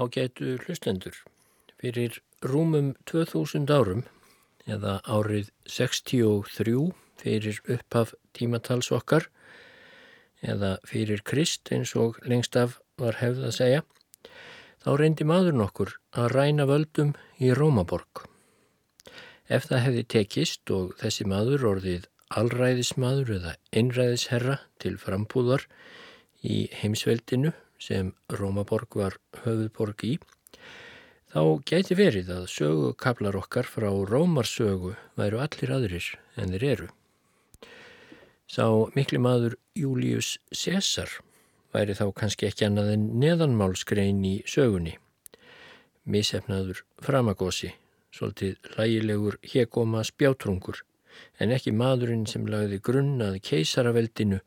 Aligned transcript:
Ágætu 0.00 0.56
hlustendur. 0.64 1.12
Fyrir 1.76 2.22
rúmum 2.40 2.94
2000 3.04 3.68
árum 3.68 4.06
eða 4.64 4.94
árið 5.04 5.50
63 5.68 6.94
fyrir 7.20 7.60
upphaf 7.68 8.14
tímatals 8.32 8.88
okkar 8.96 9.28
eða 10.40 10.78
fyrir 10.88 11.20
Krist 11.20 11.68
eins 11.74 11.92
og 12.00 12.16
lengst 12.24 12.56
af 12.56 12.78
var 12.96 13.20
hefð 13.20 13.44
að 13.50 13.56
segja, 13.58 13.84
þá 14.80 14.90
reyndi 14.96 15.28
maður 15.28 15.60
nokkur 15.60 15.92
að 16.16 16.32
ræna 16.32 16.64
völdum 16.70 17.12
í 17.36 17.52
Rómaborg. 17.52 18.24
Ef 19.52 19.68
það 19.68 19.84
hefði 19.84 20.04
tekist 20.16 20.72
og 20.72 20.94
þessi 21.00 21.28
maður 21.28 21.66
orðið 21.74 22.08
allræðismadur 22.40 23.36
eða 23.36 23.56
einræðisherra 23.76 24.60
til 24.80 24.96
frambúðar 25.02 25.66
í 26.40 26.70
heimsveldinu 26.80 27.52
sem 27.80 28.12
Rómaborg 28.28 28.96
var 29.00 29.16
höfuðborg 29.44 30.04
í, 30.04 30.14
þá 31.32 31.42
gæti 31.66 31.96
verið 31.96 32.30
að 32.34 32.48
sögukablar 32.52 33.38
okkar 33.40 33.68
frá 33.70 33.88
Rómarsögu 33.88 34.94
væru 35.18 35.40
allir 35.40 35.72
aðrir 35.74 36.08
en 36.36 36.52
þeir 36.54 36.66
eru. 36.74 36.88
Sá 38.50 38.66
mikli 38.96 39.20
maður 39.22 39.56
Július 39.78 40.36
Cæsar 40.50 41.20
væri 41.72 41.94
þá 41.94 42.08
kannski 42.18 42.48
ekki 42.48 42.66
annað 42.66 42.96
en 42.96 43.06
neðanmálskrein 43.22 44.24
í 44.26 44.40
sögunni. 44.50 44.96
Mísefnaður 46.10 46.82
framagósi, 47.04 47.70
svolítið 48.10 48.56
lægilegur 48.74 49.38
hegóma 49.52 50.02
spjátrungur, 50.02 50.82
en 51.38 51.54
ekki 51.54 51.70
maðurinn 51.76 52.26
sem 52.26 52.48
lagði 52.50 52.80
grunnað 52.82 53.38
keisaraveldinu 53.46 54.40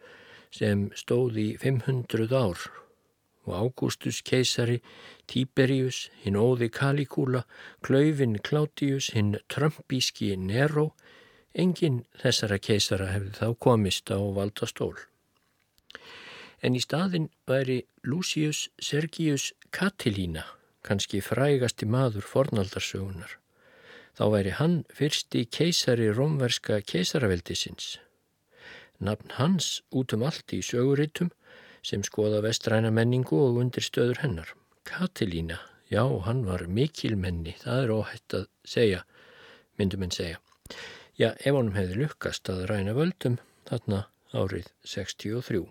sem 0.54 0.90
stóði 1.00 1.54
í 1.54 1.58
500 1.64 2.28
ár 2.36 2.68
og 3.46 3.54
Ágústus 3.60 4.22
keisari, 4.24 4.80
Tíberius, 5.28 6.10
hinn 6.24 6.38
óði 6.40 6.70
Kalikúla, 6.72 7.44
Klauvin 7.84 8.38
Klátius, 8.40 9.12
hinn 9.14 9.38
Trumpíski 9.52 10.34
Nero, 10.38 10.94
enginn 11.54 12.04
þessara 12.22 12.60
keisara 12.60 13.12
hefði 13.12 13.36
þá 13.40 13.48
komist 13.60 14.12
á 14.12 14.18
valdastól. 14.18 14.96
En 16.64 16.78
í 16.80 16.82
staðin 16.82 17.30
væri 17.48 17.84
Lucius 18.08 18.70
Sergius 18.80 19.52
Catilina, 19.72 20.46
kannski 20.84 21.20
frægasti 21.22 21.86
maður 21.86 22.24
fornaldarsögunar. 22.24 23.38
Þá 24.14 24.26
væri 24.30 24.52
hann 24.60 24.76
fyrsti 24.94 25.44
keisari 25.50 26.12
romverska 26.14 26.80
keisaraveldisins. 26.86 27.98
Nafn 29.04 29.34
hans 29.40 29.82
út 29.92 30.14
um 30.14 30.24
allt 30.24 30.54
í 30.54 30.62
söguritum 30.64 31.32
sem 31.84 32.04
skoða 32.08 32.42
vestræna 32.46 32.92
menningu 32.96 33.38
og 33.38 33.60
undir 33.62 33.86
stöður 33.86 34.24
hennar. 34.24 34.54
Katilína, 34.88 35.60
já, 35.92 36.04
hann 36.26 36.44
var 36.48 36.66
mikilmenni, 36.68 37.56
það 37.62 37.84
er 37.84 37.96
óhætt 37.98 38.38
að 38.40 38.48
segja, 38.68 39.04
myndum 39.80 40.08
en 40.08 40.16
segja. 40.16 40.40
Já, 41.20 41.30
ef 41.38 41.54
honum 41.54 41.76
hefði 41.78 42.00
lukkast 42.02 42.50
að 42.50 42.66
ræna 42.72 42.96
völdum 42.98 43.38
þarna 43.70 44.06
árið 44.34 44.72
63. 44.88 45.68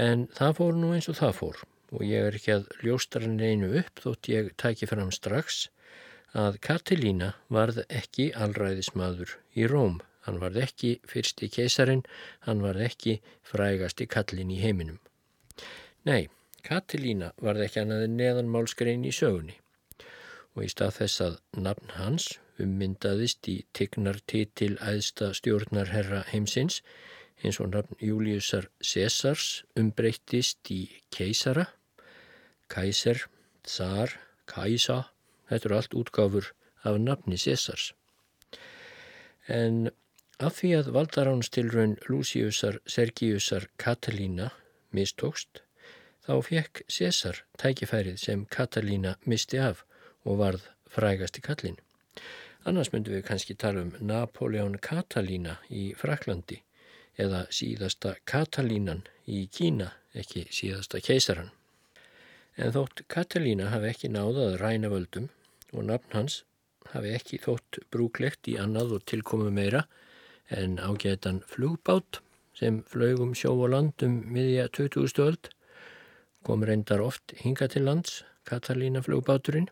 En 0.00 0.26
það 0.34 0.56
fór 0.58 0.80
nú 0.80 0.90
eins 0.96 1.08
og 1.12 1.20
það 1.20 1.38
fór 1.38 1.62
og 1.92 2.04
ég 2.08 2.26
er 2.26 2.36
ekki 2.38 2.54
að 2.54 2.68
ljóstra 2.82 3.22
hann 3.26 3.40
einu 3.40 3.68
upp 3.82 4.00
þótt 4.00 4.30
ég 4.32 4.50
tæki 4.60 4.88
fram 4.88 5.12
strax 5.12 5.66
að 6.32 6.56
Katilína 6.64 7.34
varð 7.52 7.82
ekki 7.92 8.30
allræðismadur 8.32 9.36
í 9.52 9.68
Róm 9.68 10.00
Hann 10.26 10.38
varð 10.42 10.60
ekki 10.62 10.92
fyrsti 11.08 11.48
keisarin, 11.50 12.04
hann 12.46 12.62
varð 12.62 12.86
ekki 12.86 13.16
frægasti 13.48 14.06
kallin 14.06 14.52
í 14.54 14.60
heiminum. 14.62 15.00
Nei, 16.06 16.28
Katilína 16.62 17.32
varð 17.42 17.66
ekki 17.66 17.82
annað 17.82 18.06
en 18.06 18.16
neðanmálskrein 18.20 19.06
í 19.06 19.12
sögunni 19.14 19.58
og 20.52 20.66
í 20.66 20.68
stað 20.70 20.98
þess 20.98 21.22
að 21.24 21.36
nafn 21.64 21.94
hans 21.96 22.26
ummyndaðist 22.62 23.48
í 23.48 23.56
tignartitil 23.76 24.74
æðsta 24.84 25.32
stjórnarherra 25.38 26.22
heimsins 26.28 26.82
eins 27.42 27.58
og 27.62 27.72
nafn 27.72 27.98
Júliusar 27.98 28.68
Cesars 28.84 29.62
umbreyttist 29.78 30.70
í 30.70 30.82
keisara, 31.14 31.66
kæser, 32.70 33.24
þar, 33.66 34.14
kæsa, 34.46 34.98
þetta 35.50 35.68
eru 35.68 35.78
allt 35.78 35.96
útgáfur 35.98 36.52
af 36.86 37.00
nafni 37.00 37.40
Cesars. 37.40 37.90
En 39.48 39.90
Af 40.42 40.56
því 40.58 40.70
að 40.74 40.88
valdaránstilraun 40.96 41.92
Luciusar 42.10 42.80
Sergiusar 42.90 43.68
Katalína 43.78 44.48
mistókst, 44.90 45.60
þá 46.26 46.32
fekk 46.48 46.80
César 46.90 47.38
tækifærið 47.62 48.18
sem 48.18 48.42
Katalína 48.50 49.12
misti 49.22 49.60
af 49.62 49.84
og 50.26 50.40
varð 50.40 50.66
frægasti 50.90 51.44
kallin. 51.46 51.78
Annars 52.66 52.90
myndum 52.90 53.14
við 53.14 53.24
kannski 53.30 53.54
tala 53.54 53.86
um 53.86 53.94
Napoleon 54.02 54.74
Katalína 54.82 55.60
í 55.70 55.92
Fraklandi 55.94 56.58
eða 57.22 57.46
síðasta 57.54 58.16
Katalínan 58.26 59.06
í 59.30 59.46
Kína, 59.46 59.92
ekki 60.10 60.48
síðasta 60.50 60.98
keisaran. 61.06 61.54
En 62.58 62.74
þótt 62.74 63.06
Katalína 63.06 63.70
hafi 63.70 63.94
ekki 63.94 64.10
náðað 64.10 64.48
að 64.48 64.62
ræna 64.66 64.90
völdum 64.90 65.30
og 65.70 65.86
nafn 65.86 66.18
hans 66.18 66.42
hafi 66.96 67.14
ekki 67.14 67.44
þótt 67.46 67.84
brúklegt 67.94 68.50
í 68.50 68.58
annað 68.58 68.98
og 68.98 69.06
tilkomu 69.06 69.54
meira, 69.54 69.86
en 70.56 70.78
ágætan 70.78 71.42
flugbát 71.46 72.20
sem 72.54 72.82
flögum 72.84 73.32
sjó 73.34 73.54
og 73.64 73.70
landum 73.72 74.20
miðja 74.28 74.68
20. 74.68 75.08
stöld, 75.08 75.48
kom 76.44 76.64
reyndar 76.64 77.00
oft 77.00 77.32
hinga 77.40 77.66
til 77.66 77.86
lands, 77.88 78.24
Katalína 78.44 79.00
flugbáturinn. 79.06 79.68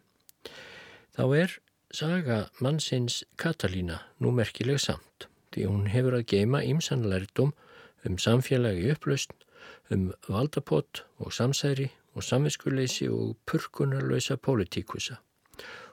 Þá 1.16 1.24
er 1.36 1.56
saga 1.92 2.38
mannsins 2.62 3.24
Katalína 3.36 3.98
nú 4.22 4.30
merkileg 4.34 4.80
samt, 4.80 5.26
því 5.52 5.66
hún 5.66 5.86
hefur 5.90 6.16
að 6.20 6.28
geima 6.32 6.62
ímsanlærdum 6.62 7.52
um 8.06 8.16
samfélagi 8.16 8.92
upplaust, 8.94 9.34
um 9.90 10.12
valdapott 10.28 11.04
og 11.18 11.34
samsæri 11.34 11.90
og 12.14 12.24
samviskuleysi 12.24 13.08
og 13.08 13.36
purkunarlösa 13.46 14.36
pólitíkusa. 14.36 15.18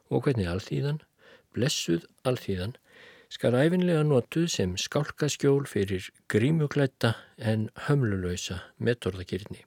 Og 0.10 0.24
hvernig 0.24 0.48
alþýðan, 0.48 1.02
blessuð 1.54 2.06
alþýðan, 2.24 2.78
skal 3.30 3.56
æfinlega 3.56 4.04
notuð 4.08 4.48
sem 4.52 4.76
skálkaskjól 4.80 5.66
fyrir 5.68 6.10
grímuglætta 6.32 7.14
en 7.38 7.70
hömlulöysa 7.88 8.62
metorðakirni. 8.80 9.64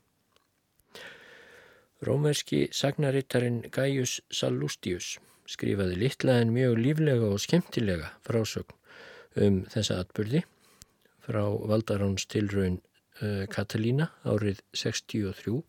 Rómerski 2.07 2.69
sagnarittarinn 2.73 3.67
Gaius 3.73 4.21
Sallustius 4.33 5.19
skrifaði 5.51 5.99
litla 6.01 6.39
en 6.41 6.55
mjög 6.55 6.79
líflega 6.81 7.29
og 7.29 7.43
skemmtilega 7.45 8.15
frásögn 8.25 8.77
um 9.37 9.61
þessa 9.71 10.01
atbyrði 10.03 10.45
frá 11.27 11.43
Valdaráns 11.71 12.25
tilraun 12.33 12.81
uh, 13.21 13.45
Katalína 13.53 14.09
árið 14.25 14.63
63 14.73 15.61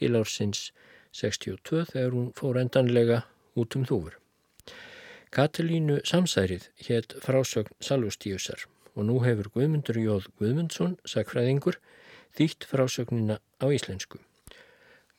til 0.00 0.18
ársins 0.18 0.70
62 1.14 1.86
þegar 1.92 2.16
hún 2.16 2.32
fór 2.36 2.58
endanlega 2.60 3.22
út 3.58 3.78
um 3.78 3.86
þúfur. 3.88 4.18
Katalínu 5.28 5.98
samsærið 6.08 6.70
hétt 6.86 7.12
frásögn 7.20 7.74
Salvustíusar 7.84 8.62
og 8.96 9.04
nú 9.04 9.18
hefur 9.20 9.50
Guðmundur 9.52 9.98
Jóð 10.00 10.28
Guðmundsson, 10.40 10.94
sagfræðingur, 11.04 11.76
þýtt 12.38 12.64
frásögnina 12.70 13.36
á 13.60 13.66
íslensku. 13.68 14.22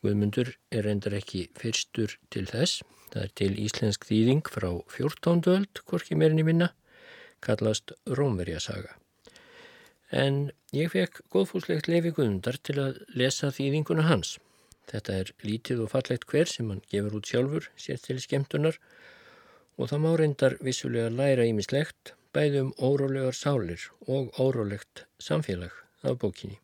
Guðmundur 0.02 0.56
er 0.74 0.88
reyndar 0.88 1.14
ekki 1.20 1.46
fyrstur 1.60 2.16
til 2.34 2.48
þess, 2.50 2.82
það 3.14 3.26
er 3.28 3.36
til 3.42 3.52
íslensk 3.62 4.08
þýðing 4.10 4.50
frá 4.50 4.70
14. 4.96 5.46
öld, 5.54 5.84
hvorki 5.86 6.18
meirinni 6.18 6.48
minna, 6.48 6.72
kallast 7.46 7.94
Rómverjasaga. 8.10 8.98
En 10.10 10.50
ég 10.74 10.90
fekk 10.96 11.22
góðfúslegt 11.30 11.88
lefi 11.92 12.16
Guðmundar 12.18 12.58
til 12.66 12.80
að 12.82 13.04
lesa 13.14 13.54
þýðinguna 13.54 14.10
hans. 14.10 14.40
Þetta 14.90 15.22
er 15.22 15.32
lítið 15.46 15.86
og 15.86 15.94
fallegt 15.94 16.26
hver 16.32 16.50
sem 16.50 16.74
hann 16.74 16.82
gefur 16.90 17.20
út 17.22 17.30
sjálfur, 17.30 17.70
sér 17.78 18.02
til 18.02 18.18
skemmtunar 18.24 18.82
og 19.80 19.88
það 19.88 20.02
má 20.04 20.10
reyndar 20.20 20.56
vissulega 20.60 21.10
læra 21.16 21.46
ímislegt 21.48 22.14
bæði 22.36 22.66
um 22.66 22.72
órólegar 22.84 23.36
sálir 23.36 23.86
og 24.16 24.34
órólegt 24.36 25.06
samfélag 25.24 25.72
af 26.04 26.20
bókinni. 26.20 26.60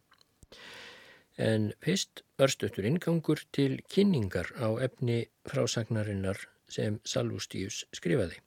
En 1.37 1.71
fyrst 1.83 2.23
örstutur 2.39 2.85
ingangur 2.87 3.39
til 3.55 3.79
kynningar 3.91 4.51
á 4.59 4.67
efni 4.87 5.25
frásagnarinnar 5.47 6.43
sem 6.67 6.99
Salvustíus 7.03 7.85
skrifaði. 7.95 8.39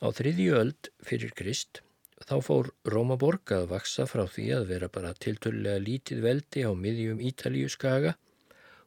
Á 0.00 0.06
þriðju 0.16 0.56
öld 0.62 0.90
fyrir 1.04 1.32
Krist 1.36 1.82
þá 2.24 2.36
fór 2.48 2.72
Rómaborg 2.88 3.52
að 3.56 3.70
vaksa 3.74 4.08
frá 4.10 4.24
því 4.26 4.48
að 4.56 4.68
vera 4.72 4.88
bara 4.88 5.14
tiltölulega 5.14 5.84
lítið 5.84 6.24
veldi 6.24 6.64
á 6.64 6.72
miðjum 6.72 7.22
Ítalíu 7.30 7.68
skaga 7.72 8.16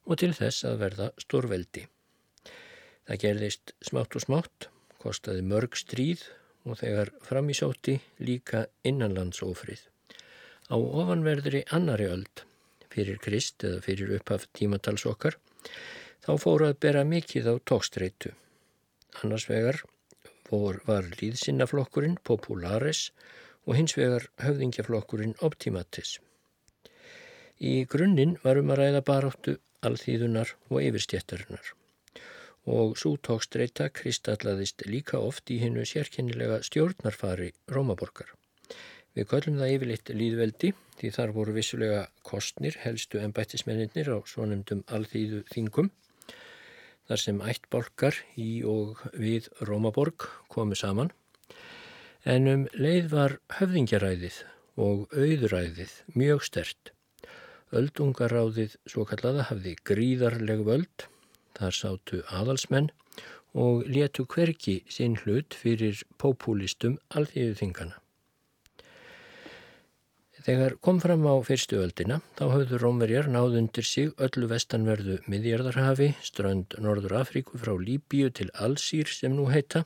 og 0.05 0.17
til 0.21 0.33
þess 0.33 0.65
að 0.67 0.79
verða 0.85 1.11
stórveldi. 1.21 1.87
Það 3.09 3.21
gerðist 3.23 3.73
smátt 3.81 4.15
og 4.15 4.23
smátt, 4.23 4.67
kostaði 5.01 5.41
mörg 5.45 5.77
stríð 5.79 6.27
og 6.69 6.77
þegar 6.81 7.09
framísótti 7.25 7.97
líka 8.21 8.67
innanlandsófrið. 8.85 9.81
Á 10.69 10.77
ofanverðri 10.77 11.63
annari 11.73 12.05
öld, 12.11 12.43
fyrir 12.93 13.17
Krist 13.23 13.65
eða 13.65 13.81
fyrir 13.85 14.13
upphaf 14.19 14.45
tímatals 14.57 15.07
okkar, 15.09 15.39
þá 16.21 16.31
fóru 16.43 16.69
að 16.69 16.79
bera 16.85 17.03
mikið 17.07 17.49
á 17.49 17.53
tókstreitu. 17.65 18.35
Annars 19.23 19.47
vegar 19.49 19.81
var 20.51 21.07
líðsinnaflokkurinn 21.15 22.17
Popularis 22.27 23.09
og 23.65 23.77
hins 23.79 23.95
vegar 23.97 24.27
höfðingjaflokkurinn 24.43 25.37
Optimatis. 25.47 26.17
Í 27.61 27.85
grunninn 27.87 28.37
varum 28.43 28.73
að 28.73 28.83
ræða 28.83 29.05
baráttu 29.07 29.59
alþýðunar 29.85 30.57
og 30.69 30.81
yfirstjættarinnar 30.83 31.75
og 32.69 32.97
svo 32.99 33.15
tókstreita 33.17 33.89
kristallaðist 33.89 34.85
líka 34.85 35.19
oft 35.19 35.49
í 35.49 35.57
hennu 35.63 35.85
sérkennilega 35.87 36.61
stjórnarfari 36.65 37.51
Rómaborgar. 37.71 38.29
Við 39.17 39.27
köllum 39.27 39.57
það 39.59 39.73
yfirleitt 39.75 40.11
líðveldi 40.15 40.73
því 40.99 41.09
þar 41.15 41.33
voru 41.35 41.55
vissulega 41.55 42.03
kostnir 42.23 42.77
helstu 42.83 43.19
ennbættismenninir 43.19 44.11
á 44.13 44.17
svonumdum 44.29 44.85
alþýðu 44.87 45.41
þingum 45.51 45.89
þar 47.09 47.19
sem 47.19 47.41
ættbolkar 47.43 48.21
í 48.39 48.61
og 48.63 49.01
við 49.17 49.49
Rómaborg 49.67 50.29
komu 50.53 50.77
saman 50.79 51.11
en 52.23 52.47
um 52.47 52.65
leið 52.77 53.09
var 53.11 53.37
höfðingjaræðið 53.57 54.43
og 54.79 55.11
auðuræðið 55.11 55.95
mjög 56.15 56.45
stert. 56.47 56.93
Öldungaráðið 57.75 58.77
svo 58.87 59.03
kallaða 59.09 59.49
hafði 59.49 59.75
gríðarleg 59.87 60.63
völd 60.67 61.07
Þar 61.61 61.75
sátu 61.77 62.23
aðalsmenn 62.33 62.89
og 63.53 63.83
letu 63.85 64.25
hverki 64.25 64.79
sinn 64.89 65.17
hlut 65.21 65.53
fyrir 65.53 65.99
populistum 66.21 66.95
alþýðuþingana. 67.13 67.99
Þegar 70.41 70.73
kom 70.81 70.97
fram 71.03 71.27
á 71.29 71.37
fyrstu 71.45 71.77
öldina 71.83 72.17
þá 72.39 72.45
höfðu 72.49 72.79
Rómverjar 72.81 73.27
náð 73.29 73.59
undir 73.59 73.85
sig 73.85 74.09
öllu 74.17 74.47
vestanverðu 74.49 75.19
miðjarðarhafi, 75.29 76.15
strönd 76.25 76.73
Norður 76.81 77.19
Afríku 77.19 77.61
frá 77.61 77.75
Líbíu 77.77 78.31
til 78.33 78.49
Allsýr 78.57 79.11
sem 79.11 79.35
nú 79.37 79.45
heita. 79.53 79.83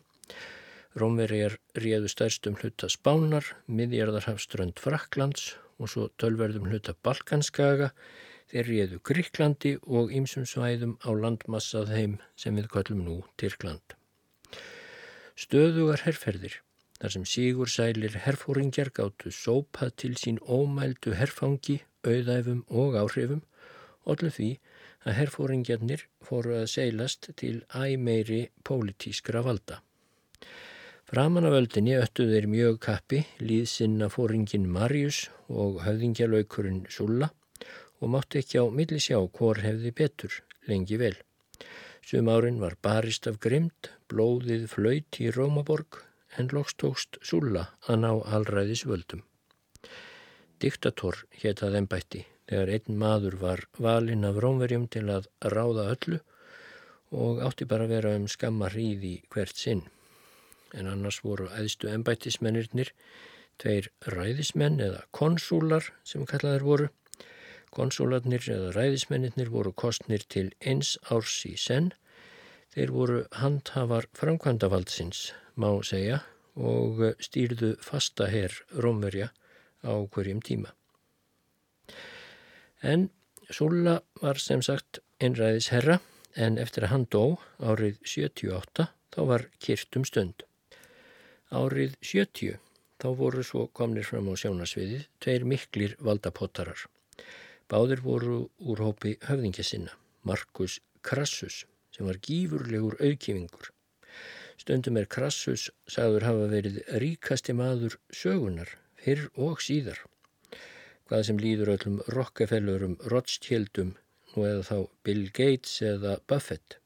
Rómverjar 0.95 1.57
réðu 1.75 2.07
stærstum 2.07 2.56
hluta 2.62 2.88
Spánar, 2.88 3.50
miðjarðarhafströnd 3.68 4.80
Fraklands 4.80 5.57
og 5.75 5.92
svo 5.92 6.07
tölverðum 6.24 6.69
hluta 6.72 6.95
Balkanskaga 7.04 7.92
Þeir 8.51 8.68
réðu 8.69 8.97
Gríklandi 9.09 9.71
og 10.00 10.12
ýmsum 10.13 10.45
svæðum 10.50 10.92
á 11.01 11.09
landmassað 11.18 11.94
heim 11.95 12.18
sem 12.38 12.57
við 12.59 12.68
kallum 12.74 13.01
nú 13.06 13.15
Tyrkland. 13.42 13.95
Stöðugar 15.36 16.03
herrferðir, 16.06 16.59
þar 17.00 17.13
sem 17.15 17.25
sígur 17.27 17.71
sælir 17.74 18.19
herfóringjar 18.25 18.92
gáttu 18.95 19.33
sópað 19.33 19.95
til 20.03 20.13
sín 20.21 20.38
ómældu 20.45 21.15
herfangi, 21.18 21.80
auðæfum 22.06 22.62
og 22.69 23.00
áhrifum, 23.01 23.42
allir 24.06 24.36
því 24.36 24.51
að 25.06 25.18
herfóringjarnir 25.19 26.06
fóru 26.25 26.53
að 26.59 26.69
seilast 26.75 27.31
til 27.41 27.57
æmeiri 27.74 28.44
pólitískra 28.63 29.41
valda. 29.45 29.81
Framan 31.09 31.50
af 31.50 31.57
öldinni 31.57 31.98
öttu 31.98 32.30
þeir 32.30 32.45
mjög 32.50 32.77
kappi 32.86 33.24
líðsinna 33.41 34.12
fóringin 34.13 34.69
Marius 34.69 35.25
og 35.50 35.81
höfðingjalaukurinn 35.86 36.86
Sulla 36.94 37.31
og 38.06 38.12
mátti 38.13 38.44
ekki 38.44 38.62
á 38.62 38.66
milli 38.69 39.02
sjá 39.02 39.18
hvor 39.18 39.63
hefði 39.66 39.92
betur 39.98 40.36
lengi 40.69 41.00
vel. 41.02 41.16
Sum 42.06 42.30
árin 42.30 42.60
var 42.62 42.75
barist 42.86 43.25
af 43.25 43.40
grimd, 43.42 43.90
blóðið 44.10 44.68
flöyt 44.69 45.18
í 45.25 45.31
Rómaborg 45.34 46.04
en 46.38 46.52
lokstókst 46.54 47.18
Sulla 47.25 47.72
að 47.90 48.04
ná 48.04 48.12
allræðis 48.38 48.86
völdum. 48.86 49.24
Diktator 50.62 51.24
héttað 51.42 51.80
ennbætti 51.81 52.22
þegar 52.46 52.72
einn 52.78 53.00
maður 53.02 53.40
var 53.42 53.66
valinn 53.81 54.28
af 54.30 54.38
Rómverjum 54.44 54.86
til 54.94 55.08
að 55.10 55.30
ráða 55.56 55.88
öllu 55.96 56.19
og 57.16 57.42
átti 57.48 57.66
bara 57.66 57.88
að 57.88 57.96
vera 57.96 58.13
um 58.19 58.28
skamma 58.30 58.69
hríði 58.69 59.16
hvert 59.34 59.58
sinn. 59.58 59.81
En 60.78 60.92
annars 60.92 61.24
voru 61.25 61.50
æðstu 61.58 61.90
ennbættismennirnir 61.90 62.92
tveir 63.62 63.90
ræðismenn 64.13 64.78
eða 64.84 65.01
konsúlar 65.16 65.90
sem 66.04 66.25
kallaður 66.30 66.69
voru 66.69 66.90
Konsúlarnir 67.73 68.45
eða 68.51 68.71
ræðismennir 68.75 69.50
voru 69.53 69.73
kostnir 69.73 70.25
til 70.29 70.51
eins 70.62 70.95
árs 71.09 71.41
í 71.50 71.56
senn. 71.57 71.91
Þeir 72.75 72.91
voru 72.91 73.19
handhafar 73.39 74.09
framkvæmdavaldsins, 74.19 75.31
má 75.55 75.69
segja, 75.84 76.22
og 76.55 77.01
stýrðu 77.24 77.75
fasta 77.84 78.27
herr 78.31 78.53
Rómverja 78.72 79.31
á 79.84 79.93
hverjum 80.12 80.41
tíma. 80.43 80.72
En 82.84 83.10
Súla 83.50 84.00
var 84.22 84.39
sem 84.41 84.62
sagt 84.65 85.00
einræðis 85.22 85.69
herra 85.69 86.00
en 86.36 86.57
eftir 86.57 86.86
að 86.86 86.91
hann 86.91 87.05
dó 87.13 87.38
árið 87.62 88.00
78 88.01 88.88
þá 89.13 89.19
var 89.29 89.45
kyrtum 89.62 90.05
stund. 90.07 90.43
Árið 91.53 91.93
70 92.01 92.57
þá 93.00 93.07
voru 93.19 93.43
svo 93.45 93.67
komnir 93.67 94.07
fram 94.07 94.31
á 94.31 94.34
sjónasviðið 94.34 95.05
tveir 95.22 95.45
miklir 95.45 95.95
valdapottarar. 96.01 96.88
Báðir 97.72 98.01
voru 98.05 98.36
úr 98.62 98.81
hópi 98.86 99.15
höfðingja 99.25 99.63
sinna, 99.65 99.93
Markus 100.22 100.77
Krassus 101.01 101.63
sem 101.95 102.05
var 102.05 102.19
gífurlegur 102.22 102.98
auðkífingur. 103.00 103.72
Stundum 104.62 105.00
er 105.00 105.07
Krassus 105.10 105.69
sagður 105.89 106.25
hafa 106.27 106.50
verið 106.51 106.77
ríkasti 107.01 107.55
maður 107.57 107.98
sögunar, 108.13 108.69
fyrr 109.01 109.27
og 109.48 109.63
síðar. 109.65 109.98
Hvað 111.10 111.24
sem 111.27 111.41
líður 111.41 111.72
öllum 111.75 112.00
Rockefellerum, 112.13 112.98
Rothschildum, 113.13 113.95
nú 114.34 114.45
eða 114.45 114.63
þá 114.69 114.77
Bill 115.07 115.25
Gates 115.39 115.79
eða 115.86 116.19
Buffett. 116.29 116.77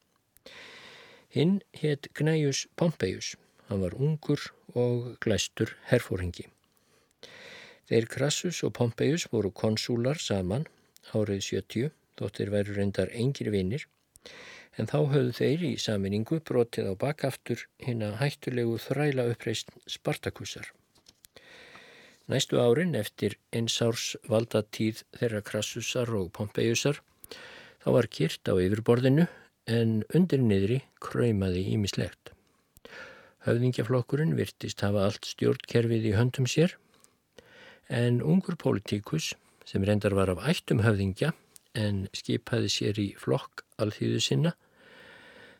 Hinn 1.35 1.59
hétt 1.81 2.07
Gnæjus 2.17 2.65
Pompeius, 2.79 3.33
hann 3.67 3.83
var 3.83 3.99
ungur 3.99 4.47
og 4.79 5.11
glæstur 5.23 5.75
herfóringi. 5.91 6.47
Þeir 7.89 8.05
Krassus 8.05 8.59
og 8.67 8.75
Pompeius 8.77 9.23
voru 9.31 9.49
konsúlar 9.49 10.19
saman 10.21 10.67
árið 11.17 11.39
70, 11.45 11.93
þóttir 12.19 12.51
væru 12.53 12.75
reyndar 12.75 13.09
engir 13.17 13.49
vinnir, 13.49 13.87
en 14.77 14.85
þá 14.85 14.99
höfðu 15.13 15.31
þeir 15.39 15.63
í 15.65 15.71
saminningu 15.81 16.37
brotið 16.45 16.91
á 16.91 16.93
bakaftur 17.01 17.63
hinn 17.81 18.03
að 18.05 18.19
hættulegu 18.19 18.75
þræla 18.83 19.25
uppreist 19.31 19.73
Spartakussar. 19.89 20.67
Næstu 22.29 22.59
árin 22.61 22.93
eftir 22.93 23.39
einsárs 23.57 24.11
valdatíð 24.29 25.01
þeirra 25.17 25.41
Krassusar 25.47 26.11
og 26.13 26.29
Pompeiusar 26.37 26.99
þá 27.81 27.87
var 27.95 28.07
kyrt 28.19 28.51
á 28.51 28.53
yfirborðinu 28.53 29.25
en 29.65 30.03
undir 30.13 30.43
niðri 30.43 30.83
kröymaði 31.01 31.65
ímislegt. 31.73 32.35
Höfðingjaflokkurinn 33.49 34.37
virtist 34.37 34.85
hafa 34.85 35.07
allt 35.07 35.25
stjórnkerfið 35.31 36.11
í 36.11 36.13
höndum 36.19 36.45
sér 36.45 36.77
en 37.89 38.21
ungur 38.21 38.55
pólitíkus 38.55 39.33
sem 39.65 39.83
reyndar 39.85 40.15
var 40.17 40.29
af 40.33 40.45
ættum 40.49 40.83
höfðingja 40.85 41.33
en 41.77 42.07
skipaði 42.15 42.69
sér 42.73 42.99
í 43.01 43.07
flokk 43.17 43.63
alþýðu 43.81 44.21
sinna, 44.23 44.53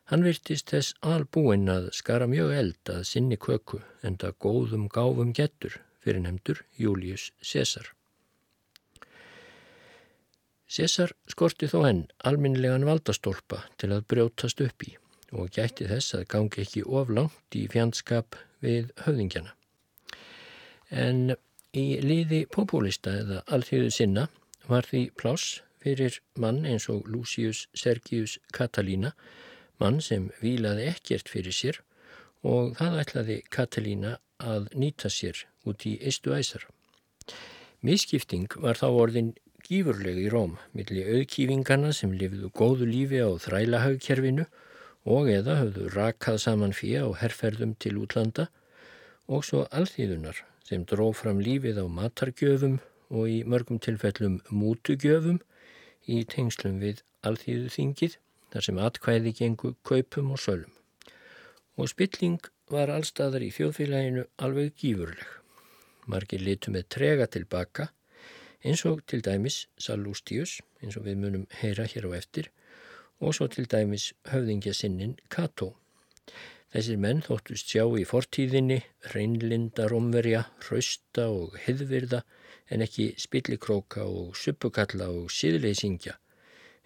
hann 0.10 0.26
virtist 0.26 0.72
þess 0.74 0.96
albúinn 1.06 1.70
að 1.70 1.92
skara 1.98 2.30
mjög 2.30 2.54
eld 2.58 2.94
að 2.94 3.06
sinni 3.12 3.38
köku 3.38 3.82
en 4.06 4.18
það 4.22 4.38
góðum 4.46 4.88
gáfum 4.90 5.34
getur 5.38 5.80
fyrir 6.02 6.24
nefndur 6.26 6.64
Július 6.78 7.30
César. 7.42 7.92
César 10.70 11.14
skorti 11.30 11.70
þó 11.70 11.84
henn 11.86 12.02
alminlegan 12.30 12.86
valdastólpa 12.86 13.64
til 13.82 13.92
að 13.94 14.06
brjótast 14.12 14.62
upp 14.62 14.86
í 14.86 14.96
og 15.34 15.50
gætti 15.54 15.86
þess 15.90 16.16
að 16.18 16.28
gangi 16.34 16.64
ekki 16.64 16.84
of 16.86 17.10
langt 17.14 17.58
í 17.58 17.68
fjandskap 17.70 18.38
við 18.66 18.90
höfðingjana. 19.06 19.54
En 20.90 21.36
Í 21.78 22.00
liði 22.02 22.48
populista 22.50 23.12
eða 23.14 23.44
alþjóðu 23.54 23.90
sinna 23.94 24.24
var 24.66 24.88
því 24.90 25.02
pláss 25.14 25.60
fyrir 25.84 26.16
mann 26.34 26.64
eins 26.66 26.88
og 26.90 27.06
Lucius 27.06 27.68
Sergius 27.78 28.40
Katalína, 28.58 29.12
mann 29.78 30.02
sem 30.02 30.32
vilaði 30.42 30.88
ekkert 30.90 31.30
fyrir 31.30 31.54
sér 31.54 31.78
og 32.42 32.74
það 32.80 32.98
ætlaði 33.04 33.38
Katalína 33.54 34.16
að 34.42 34.72
nýta 34.74 35.14
sér 35.14 35.44
út 35.70 35.86
í 35.86 36.00
eistu 36.02 36.34
æsar. 36.34 36.66
Mískipting 37.86 38.50
var 38.66 38.82
þá 38.82 38.90
orðin 38.90 39.32
gífurleg 39.62 40.18
í 40.26 40.28
Róm 40.34 40.58
millir 40.74 41.14
auðkífingarna 41.20 41.94
sem 41.94 42.18
lifðu 42.18 42.50
góðu 42.50 42.90
lífi 42.90 43.22
á 43.22 43.30
þrælahagkerfinu 43.46 44.50
og 45.06 45.30
eða 45.30 45.62
höfðu 45.62 45.94
rakað 45.94 46.42
saman 46.50 46.74
fyrir 46.74 47.06
á 47.06 47.10
herrferðum 47.22 47.78
til 47.78 48.00
útlanda 48.02 48.50
og 49.30 49.46
svo 49.46 49.68
alþýðunar 49.70 50.48
sem 50.70 50.86
dróð 50.86 51.16
fram 51.18 51.40
lífið 51.42 51.82
á 51.82 51.86
matargjöfum 51.90 52.76
og 53.10 53.30
í 53.34 53.38
mörgum 53.50 53.80
tilfellum 53.82 54.36
mútugjöfum 54.54 55.40
í 56.06 56.22
tengslum 56.30 56.78
við 56.84 57.02
alþýðu 57.26 57.72
þingið 57.74 58.18
þar 58.54 58.66
sem 58.68 58.82
atkvæði 58.86 59.34
gengu 59.40 59.74
kaupum 59.90 60.30
og 60.36 60.42
sölum. 60.44 60.74
Og 61.80 61.90
spilling 61.90 62.38
var 62.70 62.92
allstaðar 62.94 63.46
í 63.46 63.50
þjóðfélaginu 63.56 64.28
alveg 64.46 64.76
gífurleg. 64.78 65.26
Margir 66.10 66.46
litu 66.46 66.74
með 66.74 66.88
trega 66.96 67.26
tilbaka 67.30 67.90
eins 68.62 68.86
og 68.86 69.02
til 69.10 69.24
dæmis 69.26 69.64
Salústíus 69.82 70.60
eins 70.84 70.98
og 71.00 71.08
við 71.08 71.22
munum 71.24 71.46
heyra 71.62 71.88
hér 71.90 72.10
á 72.14 72.22
eftir 72.22 72.52
og 73.20 73.34
svo 73.36 73.50
til 73.50 73.66
dæmis 73.66 74.12
höfðingja 74.30 74.76
sinnin 74.78 75.18
Kato. 75.34 75.74
Þessir 76.70 77.00
menn 77.02 77.24
þóttust 77.26 77.72
sjá 77.72 77.82
í 77.98 78.06
fortíðinni 78.06 78.84
reynlinda 79.16 79.88
romverja, 79.90 80.44
rausta 80.70 81.26
og 81.34 81.56
heðvirða 81.64 82.22
en 82.70 82.84
ekki 82.86 83.08
spillikróka 83.18 84.04
og 84.06 84.36
suppukalla 84.38 85.08
og 85.10 85.32
síðleysingja 85.34 86.14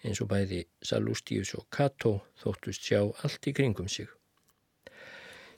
eins 0.04 0.20
og 0.24 0.28
bæði 0.30 0.62
Salústíus 0.84 1.54
og 1.58 1.66
Kato 1.72 2.14
þóttust 2.40 2.84
sjá 2.88 3.00
allt 3.02 3.48
í 3.48 3.54
kringum 3.56 3.88
sig. 3.92 4.08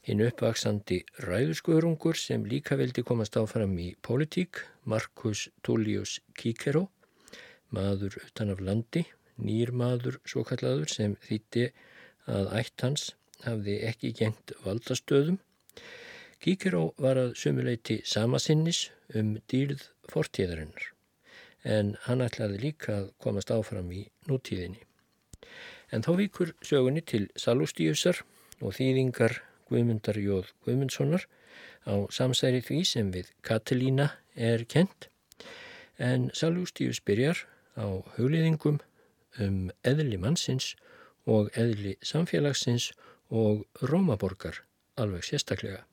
Hinn 0.07 0.23
uppvaksandi 0.23 1.01
ræðuskörungur 1.27 2.19
sem 2.19 2.45
líka 2.47 2.79
vildi 2.79 3.03
komast 3.07 3.39
áfram 3.39 3.75
í 3.83 3.89
politík, 4.07 4.61
Marcus 4.87 5.49
Tullius 5.67 6.21
Cicero, 6.39 6.85
maður 7.75 8.19
utan 8.23 8.55
af 8.55 8.63
landi, 8.63 9.03
nýr 9.43 9.71
maður 9.75 10.21
svo 10.27 10.45
kallaður 10.47 10.95
sem 10.95 11.17
þýtti 11.27 11.71
að 12.31 12.53
ætt 12.61 12.87
hans 12.87 13.09
hafði 13.45 13.77
ekki 13.91 14.13
gengt 14.17 14.53
valdastöðum. 14.65 15.39
Cicero 16.43 16.93
var 17.03 17.19
að 17.21 17.35
sumuleiti 17.41 18.01
samasinnis 18.05 18.87
um 19.15 19.37
dýrð 19.51 19.89
fortíðarinnar 20.13 20.93
en 21.67 21.97
hann 22.07 22.23
ætlaði 22.23 22.61
líka 22.63 22.93
að 23.01 23.07
komast 23.23 23.51
áfram 23.51 23.89
í 23.91 24.05
nútíðinni. 24.31 24.83
En 25.91 26.05
þá 26.07 26.13
vikur 26.21 26.53
sögunni 26.63 27.03
til 27.03 27.27
Salústíusar 27.39 28.23
og 28.61 28.77
þýðingar 28.79 29.41
Guðmundar 29.67 30.19
Jóð 30.23 30.53
Guðmundssonar 30.65 31.27
á 31.87 31.95
samsæri 32.15 32.63
því 32.63 32.81
sem 32.87 33.11
við 33.15 33.33
Katalína 33.47 34.13
er 34.35 34.65
kent 34.71 35.09
en 35.99 36.31
Salústíus 36.35 37.01
byrjar 37.03 37.43
á 37.75 37.87
hugliðingum 38.17 38.79
um 39.43 39.59
eðli 39.87 40.19
mannsins 40.23 40.75
og 41.27 41.51
eðli 41.59 41.97
samfélagsins 42.03 42.93
og 43.31 43.67
Rómaborgar 43.83 44.63
alveg 44.97 45.25
sérstaklega. 45.27 45.85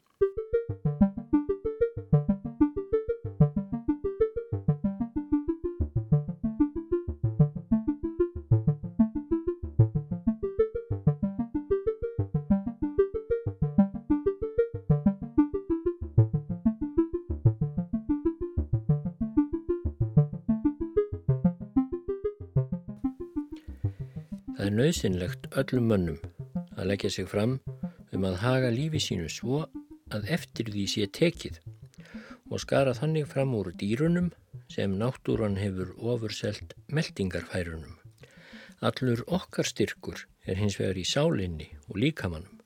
Það 24.53 24.69
er 24.69 24.75
nöðsynlegt 24.77 25.47
öllum 25.59 25.89
mönnum 25.91 26.42
að 26.83 26.89
leggja 26.91 27.13
sig 27.15 27.27
fram 27.31 27.57
um 28.13 28.25
að 28.27 28.41
haga 28.43 28.69
lífi 28.73 28.99
sínu 28.99 29.29
svo 29.31 29.63
að 30.13 30.27
eftir 30.35 30.69
því 30.73 30.85
sé 30.91 31.07
tekið 31.15 31.59
og 32.51 32.61
skara 32.61 32.93
þannig 32.97 33.29
fram 33.31 33.55
úr 33.55 33.71
dýrunum 33.79 34.33
sem 34.71 34.97
náttúran 34.99 35.55
hefur 35.61 35.93
ofurselt 35.97 36.75
meldingarfærunum. 36.91 37.95
Allur 38.83 39.23
okkar 39.31 39.67
styrkur 39.69 40.25
er 40.45 40.59
hins 40.59 40.75
vegar 40.79 40.99
í 40.99 41.05
sálinni 41.07 41.69
og 41.87 42.01
líkamannum. 42.03 42.59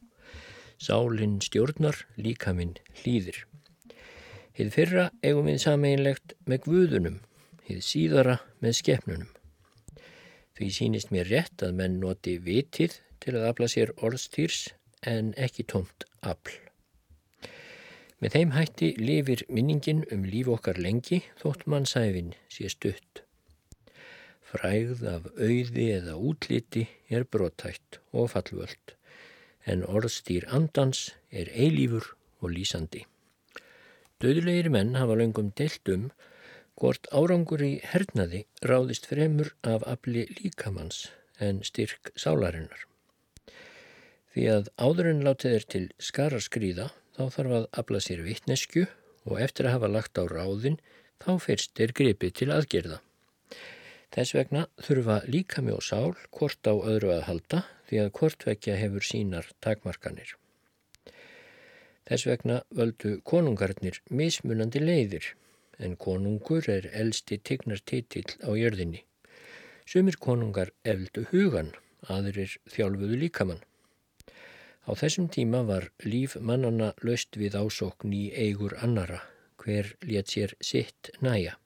Sálinn 0.82 1.38
stjórnar, 1.42 1.98
líkaminn 2.18 2.76
hlýðir. 3.02 3.44
Hið 4.58 4.74
fyrra 4.74 5.08
eigum 5.22 5.50
við 5.50 5.62
sameinlegt 5.62 6.34
með 6.50 6.64
guðunum, 6.66 7.18
hið 7.70 7.84
síðara 7.86 8.40
með 8.66 8.80
skefnunum. 8.82 9.30
Því 10.58 10.70
sínist 10.74 11.14
mér 11.14 11.30
rétt 11.30 11.62
að 11.62 11.78
menn 11.78 12.00
noti 12.02 12.40
vitið 12.42 12.98
til 13.24 13.36
að 13.38 13.48
afla 13.52 13.68
sér 13.72 13.94
orðstýrs 14.04 14.68
en 15.12 15.34
ekki 15.38 15.66
tómt 15.72 16.06
afl. 16.22 16.56
Með 18.18 18.34
þeim 18.34 18.54
hætti 18.56 18.90
lifir 18.98 19.44
minningin 19.54 20.04
um 20.14 20.24
líf 20.26 20.50
okkar 20.50 20.80
lengi 20.82 21.22
þótt 21.42 21.68
mannsæfin 21.70 22.34
sé 22.50 22.70
stutt. 22.74 23.24
Frægð 24.48 25.04
af 25.12 25.28
auði 25.38 25.90
eða 25.98 26.16
útliti 26.18 26.88
er 27.14 27.28
brotætt 27.30 28.00
og 28.14 28.32
fallvöld 28.34 28.96
en 29.68 29.84
orðstýr 29.84 30.48
andans 30.56 31.12
er 31.30 31.52
eilífur 31.52 32.14
og 32.40 32.54
lýsandi. 32.56 33.04
Döðlegir 34.24 34.72
menn 34.74 34.96
hafa 34.98 35.18
löngum 35.20 35.52
deilt 35.60 35.92
um 35.94 36.08
Hvort 36.78 37.08
árangur 37.10 37.62
í 37.66 37.72
hernaði 37.90 38.44
ráðist 38.70 39.08
fremur 39.10 39.48
af 39.66 39.82
afli 39.90 40.28
líkamanns 40.38 41.08
en 41.42 41.64
styrk 41.66 42.12
sálarinnar. 42.14 42.84
Því 44.38 44.44
að 44.54 44.68
áður 44.78 45.08
en 45.10 45.24
látið 45.26 45.54
er 45.58 45.64
til 45.74 45.80
skara 45.98 46.38
skrýða 46.38 46.84
þá 47.18 47.22
þarf 47.34 47.54
að 47.58 47.64
afla 47.82 48.00
sér 48.06 48.20
vittnesku 48.22 48.84
og 49.26 49.40
eftir 49.42 49.66
að 49.66 49.74
hafa 49.74 49.88
lagt 49.90 50.20
á 50.22 50.30
ráðin 50.30 50.76
þá 51.24 51.32
fyrst 51.42 51.80
er 51.82 51.90
gripið 51.98 52.34
til 52.38 52.52
aðgerða. 52.54 53.00
Þess 54.14 54.36
vegna 54.38 54.68
þurfa 54.78 55.16
líkami 55.26 55.74
og 55.74 55.82
sál 55.88 56.14
hvort 56.38 56.70
á 56.70 56.74
öðru 56.78 57.16
að 57.16 57.24
halda 57.32 57.64
því 57.88 58.02
að 58.04 58.12
hvort 58.20 58.46
vekja 58.46 58.76
hefur 58.78 59.08
sínar 59.08 59.50
takmarkanir. 59.66 60.36
Þess 62.06 62.28
vegna 62.30 62.60
völdu 62.70 63.16
konungarnir 63.26 63.98
mismunandi 64.22 64.84
leiðir 64.84 65.32
en 65.82 65.96
konungur 65.98 66.70
er 66.70 66.86
elsti 66.94 67.40
tignartitill 67.42 68.38
á 68.46 68.54
jörðinni. 68.54 69.02
Sumir 69.90 70.22
konungar 70.22 70.76
eldu 70.86 71.26
hugan, 71.34 71.74
aðrir 72.06 72.54
þjálfuðu 72.70 73.18
líkamann. 73.26 73.66
Á 74.88 74.96
þessum 74.96 75.28
tíma 75.28 75.66
var 75.68 75.90
líf 76.08 76.38
mannana 76.40 76.94
löst 77.04 77.36
við 77.36 77.58
ásokn 77.60 78.14
í 78.16 78.28
eigur 78.32 78.78
annara, 78.80 79.20
hver 79.60 79.90
létt 80.08 80.32
sér 80.32 80.54
sitt 80.64 81.12
næja. 81.20 81.58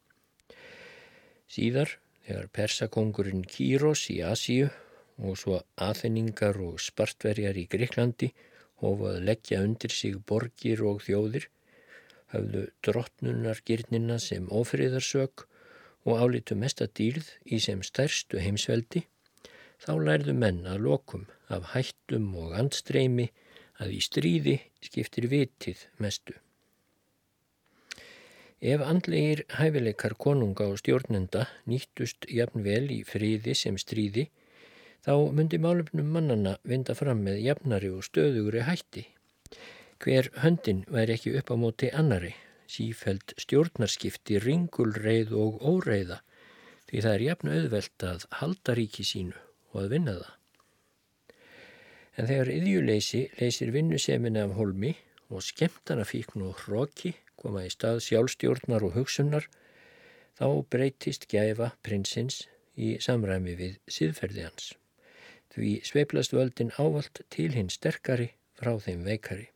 Síðar, 1.45 1.99
þegar 2.25 2.47
persakongurinn 2.57 3.43
Kýros 3.45 4.07
í 4.09 4.21
Asíu 4.25 4.71
og 5.21 5.37
svo 5.37 5.59
aðfinningar 5.77 6.57
og 6.65 6.81
spartverjar 6.81 7.59
í 7.61 7.67
Greiklandi 7.69 8.31
hófaði 8.81 9.21
leggja 9.27 9.61
undir 9.67 9.93
sig 9.93 10.17
borgir 10.25 10.81
og 10.89 11.03
þjóðir, 11.05 11.45
hafðu 12.33 12.65
drottnunar 12.81 13.61
gyrnina 13.67 14.17
sem 14.23 14.47
ofriðarsök 14.49 15.45
og 16.09 16.23
álitu 16.23 16.57
mesta 16.57 16.87
dýrð 16.87 17.27
í 17.45 17.61
sem 17.61 17.83
stærstu 17.85 18.41
heimsveldi, 18.41 19.05
þá 19.81 19.91
lærðu 20.07 20.35
menn 20.37 20.65
að 20.69 20.83
lokum 20.85 21.25
af 21.49 21.71
hættum 21.73 22.29
og 22.37 22.53
andstreimi 22.59 23.27
að 23.81 23.95
í 23.97 24.01
stríði 24.05 24.57
skiptir 24.85 25.27
vitið 25.31 25.85
mestu. 26.03 26.35
Ef 28.61 28.83
andlegir 28.85 29.41
hæfileikar 29.57 30.13
konunga 30.21 30.67
og 30.69 30.77
stjórnenda 30.83 31.47
nýttust 31.65 32.27
jafnvel 32.29 32.91
í 32.93 32.99
friði 33.07 33.55
sem 33.57 33.79
stríði, 33.81 34.27
þá 35.01 35.15
myndi 35.33 35.57
málefnum 35.57 36.13
mannana 36.13 36.59
vinda 36.61 36.93
fram 36.93 37.23
með 37.25 37.41
jafnari 37.47 37.89
og 37.89 38.05
stöðugri 38.05 38.67
hætti 38.67 39.07
Hver 40.01 40.31
höndin 40.41 40.79
væri 40.89 41.13
ekki 41.13 41.35
upp 41.37 41.51
á 41.53 41.55
móti 41.61 41.89
annari, 41.93 42.31
sífæld 42.65 43.35
stjórnarskipti, 43.43 44.39
ringulreið 44.41 45.33
og 45.37 45.61
óreiða 45.61 46.17
því 46.89 47.03
það 47.05 47.13
er 47.13 47.25
jafn 47.27 47.51
auðvelt 47.55 48.05
að 48.09 48.25
halda 48.39 48.77
ríki 48.79 49.05
sínu 49.05 49.50
og 49.71 49.83
að 49.83 49.91
vinna 49.95 50.17
það. 50.19 50.37
En 52.19 52.27
þegar 52.27 52.51
yðjuleysi 52.57 53.21
leysir 53.39 53.71
vinnusemina 53.71 54.45
af 54.45 54.55
holmi 54.57 54.95
og 55.31 55.43
skemmtana 55.45 56.03
fíkn 56.07 56.43
og 56.45 56.59
hróki 56.65 57.13
koma 57.39 57.63
í 57.65 57.71
stað 57.73 58.01
sjálfstjórnar 58.05 58.83
og 58.85 58.97
hugsunnar, 58.99 59.47
þá 60.37 60.47
breytist 60.73 61.27
gæfa 61.31 61.71
prinsins 61.85 62.43
í 62.75 62.97
samræmi 63.03 63.55
við 63.57 63.79
síðferði 63.91 64.45
hans. 64.45 64.73
Því 65.51 65.71
sveiplast 65.87 66.35
völdin 66.35 66.71
ávalt 66.79 67.23
til 67.33 67.49
hinn 67.55 67.71
sterkari 67.73 68.29
frá 68.59 68.75
þeim 68.79 69.03
veikari. 69.07 69.49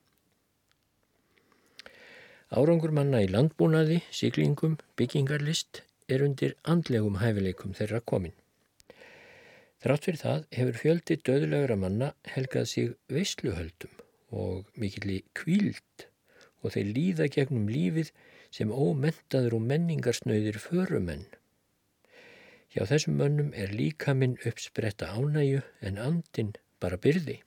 Árangur 2.56 2.94
manna 2.96 3.22
í 3.24 3.30
landbúnaði, 3.32 4.02
síklingum, 4.14 4.78
byggingarlist 5.00 5.82
er 6.08 6.24
undir 6.26 6.54
andlegum 6.64 7.18
hæfileikum 7.22 7.74
þeirra 7.78 8.02
komin. 8.06 8.36
Þrátt 9.84 10.08
fyrir 10.08 10.22
það 10.22 10.44
hefur 10.58 10.82
fjöldi 10.82 11.18
döðulegra 11.28 11.76
manna 11.80 12.12
helgað 12.32 12.68
sig 12.72 12.92
veisluhöldum 13.12 14.04
og 14.36 14.70
mikill 14.80 15.18
í 15.18 15.22
kvíld 15.38 16.06
og 16.64 16.74
þeir 16.76 16.92
líða 16.98 17.28
gegnum 17.36 17.68
lífið 17.70 18.12
sem 18.56 18.72
ómentaður 18.72 19.58
og 19.58 19.66
menningarsnauðir 19.70 20.58
förumenn. 20.64 21.26
Hjá 22.74 22.86
þessum 22.90 23.20
mönnum 23.20 23.52
er 23.56 23.74
líkaminn 23.76 24.40
uppspretta 24.50 25.12
ánæju 25.16 25.62
en 25.86 26.00
andin 26.02 26.56
bara 26.84 27.00
byrði. 27.02 27.38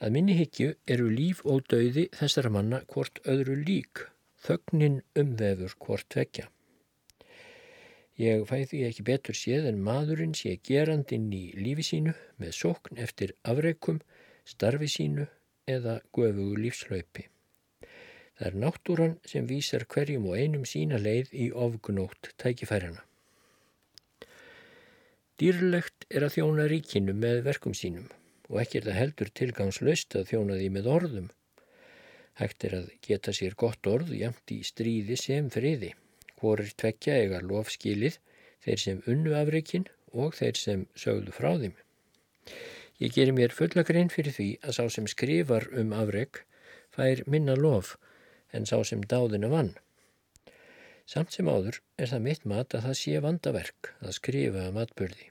Að 0.00 0.14
minni 0.16 0.34
higgju 0.36 0.74
eru 0.88 1.10
líf 1.12 1.42
og 1.44 1.66
dauði 1.68 2.06
þessara 2.16 2.52
manna 2.52 2.80
hvort 2.92 3.20
öðru 3.28 3.58
lík, 3.60 4.06
þögnin 4.40 5.02
umvefur 5.22 5.76
hvort 5.84 6.16
vekja. 6.16 6.48
Ég 8.20 8.42
fæ 8.44 8.66
því 8.68 8.78
ekki 8.84 9.04
betur 9.08 9.36
séð 9.38 9.66
en 9.70 9.78
maðurinn 9.84 10.34
sé 10.36 10.58
gerandinn 10.68 11.30
í 11.32 11.44
lífi 11.56 11.86
sínu 11.88 12.12
með 12.42 12.56
sókn 12.58 12.98
eftir 13.00 13.32
afreikum, 13.48 14.00
starfi 14.44 14.88
sínu 14.92 15.24
eða 15.74 16.00
göfugu 16.16 16.58
lífslaupi. 16.60 17.24
Það 18.36 18.48
er 18.50 18.58
náttúran 18.64 19.14
sem 19.30 19.46
vísar 19.48 19.86
hverjum 19.94 20.26
og 20.28 20.36
einum 20.36 20.66
sína 20.68 21.00
leið 21.00 21.32
í 21.32 21.46
ofgnótt 21.64 22.34
tækifærana. 22.40 23.06
Dýrlegt 25.40 26.04
er 26.12 26.26
að 26.26 26.34
þjóna 26.36 26.68
ríkinu 26.68 27.16
með 27.16 27.40
verkum 27.48 27.76
sínum 27.76 28.10
og 28.50 28.60
ekki 28.60 28.80
er 28.80 28.88
það 28.90 28.98
heldur 28.98 29.32
tilgangslaust 29.40 30.18
að 30.20 30.28
þjóna 30.34 30.60
því 30.60 30.68
með 30.76 30.92
orðum. 30.98 31.32
Hægt 32.40 32.68
er 32.68 32.78
að 32.82 32.92
geta 33.06 33.32
sér 33.36 33.56
gott 33.56 33.88
orð 33.88 34.12
jæmt 34.16 34.52
í 34.52 34.60
stríði 34.66 35.16
sem 35.20 35.48
friði. 35.52 35.94
Hvorir 36.40 36.72
tvekja 36.80 37.16
eiga 37.20 37.40
lofskilið, 37.44 38.18
þeir 38.64 38.82
sem 38.84 39.02
unnu 39.10 39.34
afreikin 39.36 39.86
og 40.12 40.36
þeir 40.38 40.58
sem 40.58 40.86
sögðu 40.98 41.34
frá 41.36 41.52
þeim. 41.60 41.74
Ég 43.00 43.14
gerir 43.16 43.36
mér 43.36 43.54
fulla 43.56 43.84
grein 43.88 44.10
fyrir 44.12 44.34
því 44.36 44.48
að 44.60 44.76
sá 44.76 44.84
sem 44.92 45.06
skrifar 45.08 45.68
um 45.80 45.92
afreik 45.96 46.42
fær 46.92 47.22
minna 47.30 47.54
lof 47.56 47.94
en 48.52 48.66
sá 48.68 48.80
sem 48.84 49.04
dáðina 49.12 49.48
vann. 49.52 49.74
Samt 51.10 51.34
sem 51.34 51.48
áður 51.48 51.80
er 51.98 52.10
það 52.10 52.26
mitt 52.26 52.44
mat 52.46 52.74
að 52.76 52.84
það 52.88 52.98
sé 53.00 53.22
vandaverk 53.24 53.92
að 54.00 54.16
skrifa 54.18 54.66
um 54.70 54.80
atbyrði. 54.82 55.30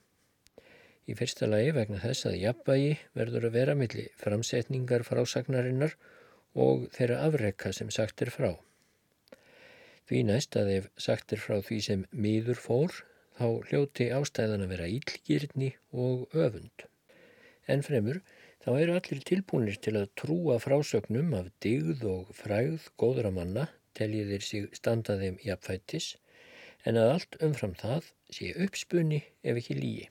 Í 1.08 1.16
fyrsta 1.18 1.46
lagi 1.48 1.70
vegna 1.76 2.00
þess 2.02 2.26
að 2.28 2.40
jafnvægi 2.40 2.90
verður 3.18 3.46
að 3.48 3.56
vera 3.56 3.76
milli 3.78 4.08
framsetningar 4.20 5.06
frásagnarinnar 5.06 5.96
og 6.66 6.84
þeirra 6.96 7.22
afrekka 7.28 7.72
sem 7.76 7.90
sagt 7.94 8.22
er 8.26 8.34
frá. 8.34 8.52
Því 10.10 10.20
næst 10.26 10.56
að 10.58 10.68
ef 10.74 10.86
sagt 10.98 11.30
er 11.30 11.38
frá 11.38 11.60
því 11.62 11.76
sem 11.86 12.00
miður 12.10 12.58
fór, 12.58 12.94
þá 13.38 13.44
hljóti 13.68 14.08
ástæðan 14.10 14.64
að 14.64 14.72
vera 14.72 14.88
ílgirni 14.90 15.68
og 15.94 16.34
öfund. 16.34 16.82
En 17.70 17.84
fremur, 17.86 18.18
þá 18.58 18.70
eru 18.72 18.96
allir 18.98 19.20
tilbúinir 19.28 19.78
til 19.78 19.94
að 20.00 20.08
trúa 20.18 20.56
frásögnum 20.64 21.30
af 21.38 21.52
digð 21.62 22.02
og 22.10 22.32
fræð 22.34 22.88
góðra 22.98 23.30
manna, 23.36 23.68
teljið 23.94 24.32
þeir 24.34 24.46
sig 24.48 24.66
standaðum 24.80 25.38
jafnfættis, 25.46 26.10
en 26.82 26.98
að 26.98 27.12
allt 27.14 27.38
umfram 27.46 27.78
það 27.78 28.10
sé 28.34 28.50
uppspunni 28.66 29.22
ef 29.46 29.62
ekki 29.62 29.78
líi. 29.78 30.10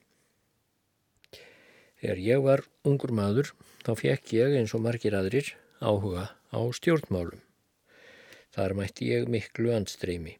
Þegar 1.99 2.23
ég 2.29 2.47
var 2.47 2.63
ungur 2.88 3.12
maður 3.12 3.51
þá 3.83 3.91
fekk 4.05 4.35
ég 4.39 4.57
eins 4.62 4.79
og 4.79 4.88
margir 4.88 5.19
aðrir 5.19 5.51
áhuga 5.83 6.29
á 6.55 6.59
stjórnmálum. 6.79 7.43
Þar 8.55 8.75
mætti 8.79 9.09
ég 9.13 9.27
miklu 9.29 9.73
andstreymi. 9.75 10.38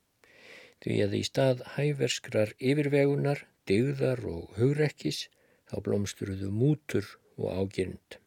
Því 0.84 0.96
að 1.06 1.18
í 1.20 1.24
stað 1.28 1.66
hæverskrar 1.76 2.56
yfirvegunar, 2.58 3.44
digðar 3.70 4.24
og 4.32 4.56
hugrekkis 4.58 5.28
þá 5.70 5.76
blómstruðu 5.86 6.50
mútur 6.56 7.06
og 7.38 7.52
ágirnd. 7.60 8.18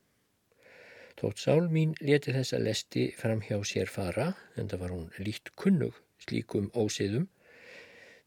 Þótt 1.19 1.43
sál 1.43 1.69
mín 1.71 1.93
leti 2.01 2.35
þessa 2.35 2.59
lesti 2.63 3.09
fram 3.19 3.43
hjá 3.47 3.59
sér 3.67 3.91
fara, 3.91 4.33
en 4.59 4.71
það 4.71 4.83
var 4.85 4.95
hún 4.95 5.09
líkt 5.23 5.53
kunnug 5.59 5.99
slíkum 6.23 6.71
ósiðum, 6.79 7.29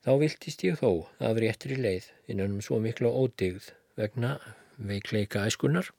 þá 0.03 0.11
viltist 0.21 0.63
ég 0.67 0.79
þó 0.79 1.07
af 1.19 1.39
réttri 1.41 1.79
leið 1.79 2.11
innan 2.31 2.57
um 2.57 2.63
svo 2.63 2.79
miklu 2.83 3.11
ódigð 3.11 3.71
vegna 3.99 4.35
veikleika 4.77 5.45
æskunar. 5.47 5.89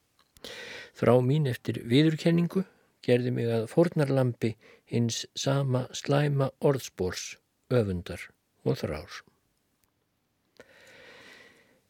Þrá 0.97 1.15
mín 1.25 1.49
eftir 1.51 1.83
viðurkenningu 1.89 2.65
gerði 3.07 3.33
mig 3.37 3.51
að 3.53 3.69
fornarlampi 3.73 4.53
hins 4.91 5.25
sama 5.39 5.87
slæma 5.95 6.51
orðspórs, 6.61 7.37
öfundar 7.71 8.29
og 8.67 8.81
þrár. 8.83 9.23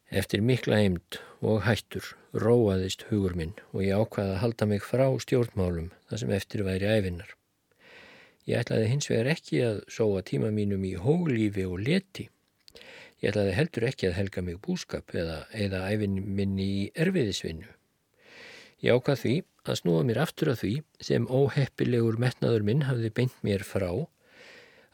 Eftir 0.07 0.45
mikla 0.45 0.79
heimd 0.79 1.19
og 1.43 1.65
hættur 1.65 2.13
róaðist 2.31 3.07
hugur 3.09 3.35
minn 3.35 3.57
og 3.73 3.83
ég 3.83 3.97
ákvaði 3.97 4.37
að 4.37 4.41
halda 4.45 4.69
mig 4.71 4.85
frá 4.85 5.09
stjórnmálum 5.25 5.91
þar 6.07 6.23
sem 6.23 6.31
eftir 6.37 6.63
væri 6.67 6.87
æfinnar. 6.87 7.33
Ég 8.47 8.61
ætlaði 8.61 8.87
hins 8.93 9.09
vegar 9.11 9.33
ekki 9.33 9.59
að 9.67 9.83
sóa 9.91 10.23
tíma 10.23 10.53
mínum 10.55 10.85
í 10.87 10.95
hóglífi 10.95 11.67
og 11.67 11.81
leti 11.83 12.29
Ég 13.17 13.31
ætlaði 13.31 13.53
heldur 13.57 13.85
ekki 13.87 14.07
að 14.11 14.17
helga 14.19 14.41
mig 14.45 14.57
búskap 14.61 15.13
eða 15.17 15.39
eða 15.65 15.79
æfin 15.89 16.19
minni 16.37 16.65
í 16.81 16.81
erfiðisvinnu. 17.01 17.71
Ég 18.85 18.93
ákvað 18.93 19.21
því 19.23 19.35
að 19.67 19.79
snúa 19.81 20.03
mér 20.07 20.19
aftur 20.21 20.51
að 20.53 20.59
því 20.61 20.73
sem 21.09 21.25
óheppilegur 21.27 22.19
metnaður 22.21 22.65
minn 22.67 22.83
hafði 22.87 23.09
beint 23.19 23.39
mér 23.45 23.65
frá 23.65 23.89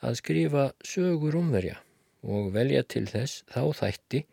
að 0.04 0.20
skrifa 0.20 0.70
sögur 0.88 1.36
umverja 1.40 1.82
og 2.24 2.54
velja 2.56 2.84
til 2.88 3.04
þess 3.12 3.44
þá 3.52 3.64
þætti 3.82 4.24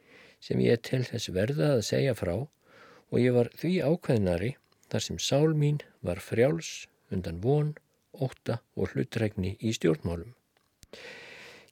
sem 0.41 0.63
ég 0.63 0.83
til 0.87 1.03
þess 1.07 1.33
verða 1.35 1.75
að 1.77 1.87
segja 1.91 2.15
frá 2.19 2.35
og 2.39 3.17
ég 3.19 3.35
var 3.35 3.51
því 3.59 3.73
ákveðnari 3.83 4.53
þar 4.91 5.07
sem 5.07 5.19
sál 5.23 5.55
mín 5.63 5.83
var 6.07 6.23
frjáls 6.23 6.87
undan 7.11 7.41
von, 7.43 7.75
óta 8.15 8.61
og 8.79 8.95
hlutregni 8.95 9.57
í 9.59 9.75
stjórnmálum. 9.75 10.31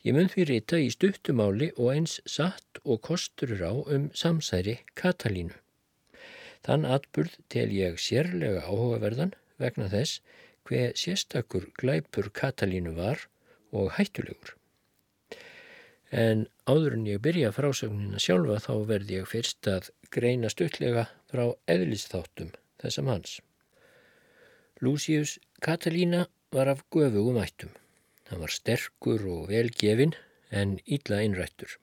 Ég 0.07 0.14
mun 0.14 0.31
því 0.31 0.45
rita 0.51 0.79
í 0.83 0.91
stuttumáli 0.95 1.71
og 1.77 1.93
eins 1.95 2.19
satt 2.27 2.83
og 2.85 3.03
kosturur 3.07 3.62
á 3.67 3.73
um 3.75 4.11
samsæri 4.14 4.79
Katalínu. 4.99 5.55
Þann 6.66 6.87
atburð 6.88 7.38
tel 7.53 7.71
ég 7.75 7.99
sérlega 8.03 8.64
áhugaverðan 8.66 9.35
vegna 9.62 9.88
þess 9.92 10.21
hver 10.68 10.94
sérstakur 11.01 11.68
glæpur 11.81 12.31
Katalínu 12.35 12.94
var 12.97 13.27
og 13.73 13.92
hættulegur. 13.97 14.55
En 16.11 16.47
áður 16.64 16.97
en 16.97 17.07
ég 17.09 17.21
byrja 17.25 17.53
frásögnina 17.53 18.21
sjálfa 18.23 18.61
þá 18.64 18.73
verði 18.88 19.18
ég 19.18 19.29
fyrst 19.29 19.68
að 19.68 19.90
greina 20.14 20.49
stuttlega 20.53 21.05
frá 21.29 21.44
eðlistáttum 21.68 22.55
þessam 22.81 23.11
hans. 23.12 23.40
Lucius 24.81 25.38
Katalína 25.61 26.27
var 26.55 26.71
af 26.73 26.85
göfugum 26.94 27.40
ættum. 27.42 27.73
Hann 28.29 28.40
var 28.40 28.53
sterkur 28.53 29.25
og 29.29 29.49
velgefin 29.53 30.14
en 30.51 30.79
illa 30.87 31.21
innrættur. 31.25 31.77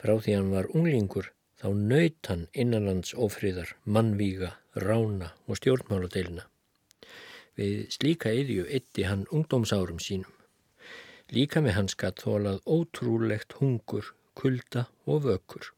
Frá 0.00 0.16
því 0.18 0.36
hann 0.36 0.52
var 0.52 0.68
unglingur 0.76 1.30
þá 1.62 1.68
nöyt 1.78 2.26
hann 2.26 2.48
innanlands 2.58 3.14
ofriðar, 3.14 3.76
mannvíga, 3.86 4.56
rána 4.74 5.30
og 5.46 5.60
stjórnmáladeilina. 5.60 6.48
Við 7.54 7.92
slíka 7.94 8.32
yðju 8.34 8.64
eitti 8.66 9.04
hann 9.06 9.28
ungdómsárum 9.30 10.00
sínum. 10.02 10.32
Líka 11.30 11.62
með 11.62 11.76
hans 11.78 11.94
gatt 11.94 12.24
þólað 12.24 12.58
ótrúlegt 12.66 13.54
hungur, 13.60 14.10
kulda 14.34 14.88
og 15.06 15.22
vökur. 15.28 15.70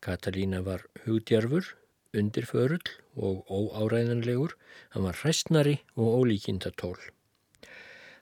Katalína 0.00 0.62
var 0.64 0.86
hugdjarfur, 1.04 1.68
undirförull 2.16 2.88
og 3.14 3.44
óáræðanlegur, 3.52 4.56
hann 4.94 5.04
var 5.04 5.20
hræstnari 5.20 5.76
og 5.94 6.22
ólíkinda 6.22 6.72
tól. 6.72 6.96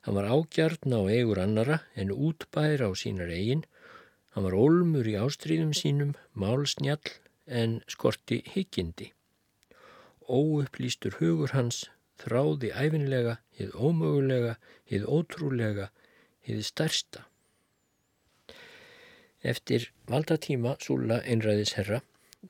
Hann 0.03 0.19
var 0.19 0.27
ágjarn 0.35 0.99
á 0.99 1.01
eigur 1.07 1.39
annara 1.39 1.79
en 1.95 2.11
útbær 2.11 2.83
á 2.83 2.91
sínar 2.99 3.31
eigin. 3.31 3.63
Hann 4.33 4.47
var 4.49 4.55
olmur 4.57 5.09
í 5.09 5.17
ástríðum 5.21 5.75
sínum, 5.77 6.15
málsnjall 6.33 7.19
en 7.47 7.81
skorti 7.91 8.41
higgindi. 8.55 9.11
Óupplýstur 10.25 11.19
hugur 11.19 11.53
hans 11.53 11.83
þráði 12.23 12.71
æfinlega, 12.73 13.39
hið 13.59 13.75
ómögulega, 13.77 14.55
hið 14.89 15.05
ótrúlega, 15.05 15.91
hið 16.47 16.63
stærsta. 16.69 17.27
Eftir 19.43 19.91
valdatíma 20.07 20.77
Súla 20.81 21.19
einræðis 21.27 21.75
herra 21.75 22.01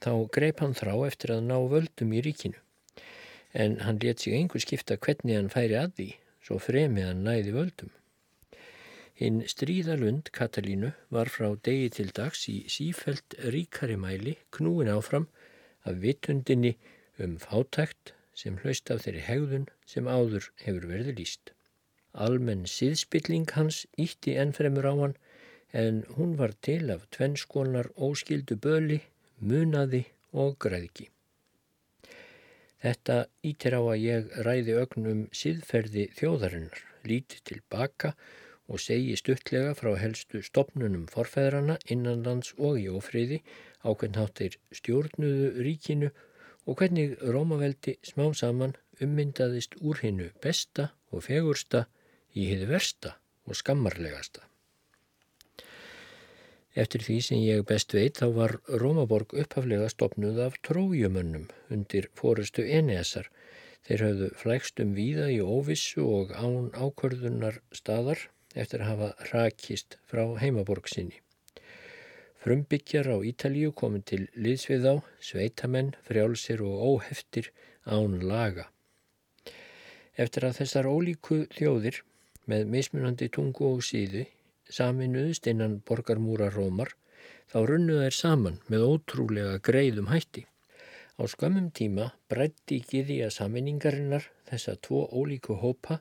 þá 0.05 0.13
greip 0.35 0.61
hann 0.61 0.77
þrá 0.77 0.93
eftir 1.07 1.33
að 1.35 1.47
ná 1.49 1.57
völdum 1.73 2.13
í 2.13 2.21
ríkinu. 2.25 2.61
En 3.53 3.81
hann 3.85 3.99
let 4.05 4.21
sig 4.21 4.37
einhver 4.37 4.63
skipta 4.63 4.97
hvernig 4.97 5.39
hann 5.39 5.51
færi 5.53 5.77
að 5.81 5.97
því 5.99 6.09
svo 6.45 6.61
fremið 6.61 7.09
hann 7.09 7.25
næði 7.27 7.57
völdum. 7.57 7.91
Hinn 9.21 9.43
stríðalund 9.45 10.31
Katalínu 10.33 10.89
var 11.13 11.29
frá 11.33 11.51
degi 11.69 11.91
til 11.97 12.13
dags 12.17 12.47
í 12.49 12.55
sífelt 12.75 13.37
ríkari 13.55 13.99
mæli 14.01 14.33
knúin 14.57 14.89
áfram 14.93 15.27
af 15.85 15.99
vitundinni 16.05 16.73
um 17.25 17.35
fátækt 17.43 18.15
sem 18.43 18.57
hlaust 18.63 18.91
af 18.95 19.03
þeirri 19.05 19.25
hegðun 19.27 19.67
sem 19.93 20.09
áður 20.09 20.49
hefur 20.65 20.87
verið 20.95 21.19
líst. 21.21 21.53
Almenn 22.27 22.65
síðspilling 22.75 23.53
hans 23.57 23.83
ítti 24.07 24.37
ennfremur 24.41 24.89
á 24.89 24.95
hann 25.03 25.17
en 25.85 26.03
hún 26.17 26.37
var 26.41 26.57
til 26.67 26.89
af 26.95 27.05
tvennskonar 27.17 27.91
óskildu 28.09 28.57
böli, 28.57 29.01
munaði 29.41 30.07
og 30.33 30.57
græðki. 30.65 31.11
Þetta 32.83 33.19
ítir 33.45 33.77
á 33.77 33.83
að 33.83 34.03
ég 34.03 34.33
ræði 34.47 34.79
ögnum 34.83 35.27
síðferði 35.37 36.09
þjóðarinnar, 36.17 36.81
líti 37.05 37.45
tilbaka 37.45 38.17
og 38.17 38.25
segi 38.81 39.17
stuttlega 39.19 39.75
frá 39.77 39.93
helstu 40.01 40.41
stopnunum 40.47 41.09
forfæðrana 41.13 41.79
innanlands 41.93 42.55
og 42.59 42.79
í 42.81 42.87
ofriði 42.89 43.43
á 43.85 43.93
hvern 43.93 44.17
háttir 44.21 44.57
stjórnuðu 44.73 45.51
ríkinu 45.67 46.13
og 46.67 46.79
hvernig 46.79 47.19
Rómaveldi 47.21 47.99
smá 48.07 48.29
saman 48.39 48.77
ummyndaðist 49.03 49.77
úr 49.83 50.01
hinnu 50.05 50.31
besta 50.45 50.93
og 51.11 51.27
fegursta 51.27 51.87
í 52.33 52.47
hiðu 52.53 52.71
versta 52.71 53.17
og 53.49 53.59
skammarlegasta. 53.59 54.47
Eftir 56.73 57.03
því 57.05 57.17
sem 57.21 57.41
ég 57.45 57.67
best 57.69 57.93
veit 57.93 58.17
þá 58.23 58.29
var 58.37 58.55
Rómaborg 58.81 59.35
upphaflega 59.43 59.91
stopnuð 59.93 60.39
af 60.47 60.55
trójumönnum 60.65 61.51
undir 61.75 62.09
fórustu 62.17 62.65
Eneasar. 62.65 63.29
Þeir 63.85 64.05
höfðu 64.07 64.29
flækst 64.41 64.81
um 64.81 64.95
víða 64.97 65.27
í 65.35 65.41
óvissu 65.43 66.07
og 66.07 66.33
án 66.33 66.71
ákvörðunar 66.73 67.59
staðar 67.77 68.23
eftir 68.55 68.83
að 68.83 68.91
hafa 68.91 69.29
rakist 69.33 69.99
frá 70.09 70.25
heimaborg 70.41 70.89
sinni. 70.91 71.21
Frumbyggjar 72.43 73.07
á 73.15 73.17
Ítalíu 73.23 73.71
komin 73.71 74.03
til 74.03 74.25
liðsvið 74.35 74.87
á, 74.91 74.95
sveitamenn, 75.23 75.93
frjálsir 76.03 76.63
og 76.67 76.81
óheftir 76.89 77.53
án 77.87 78.17
laga. 78.27 78.67
Eftir 80.19 80.49
að 80.49 80.59
þessar 80.61 80.89
ólíku 80.91 81.45
þjóðir 81.55 82.03
með 82.51 82.67
mismunandi 82.75 83.29
tungu 83.31 83.69
og 83.77 83.85
síðu 83.87 84.25
saminuðust 84.73 85.47
innan 85.53 85.79
borgarmúra 85.87 86.51
Rómar 86.51 86.97
þá 87.53 87.59
runnuð 87.69 88.03
þær 88.07 88.19
saman 88.19 88.59
með 88.73 88.89
ótrúlega 88.89 89.61
greiðum 89.63 90.11
hætti. 90.11 90.45
Á 91.21 91.23
skömmum 91.29 91.71
tíma 91.71 92.11
breytti 92.33 92.81
giðja 92.91 93.31
saminningarinnar 93.31 94.27
þessa 94.51 94.75
tvo 94.83 95.05
ólíku 95.13 95.61
hópa 95.63 96.01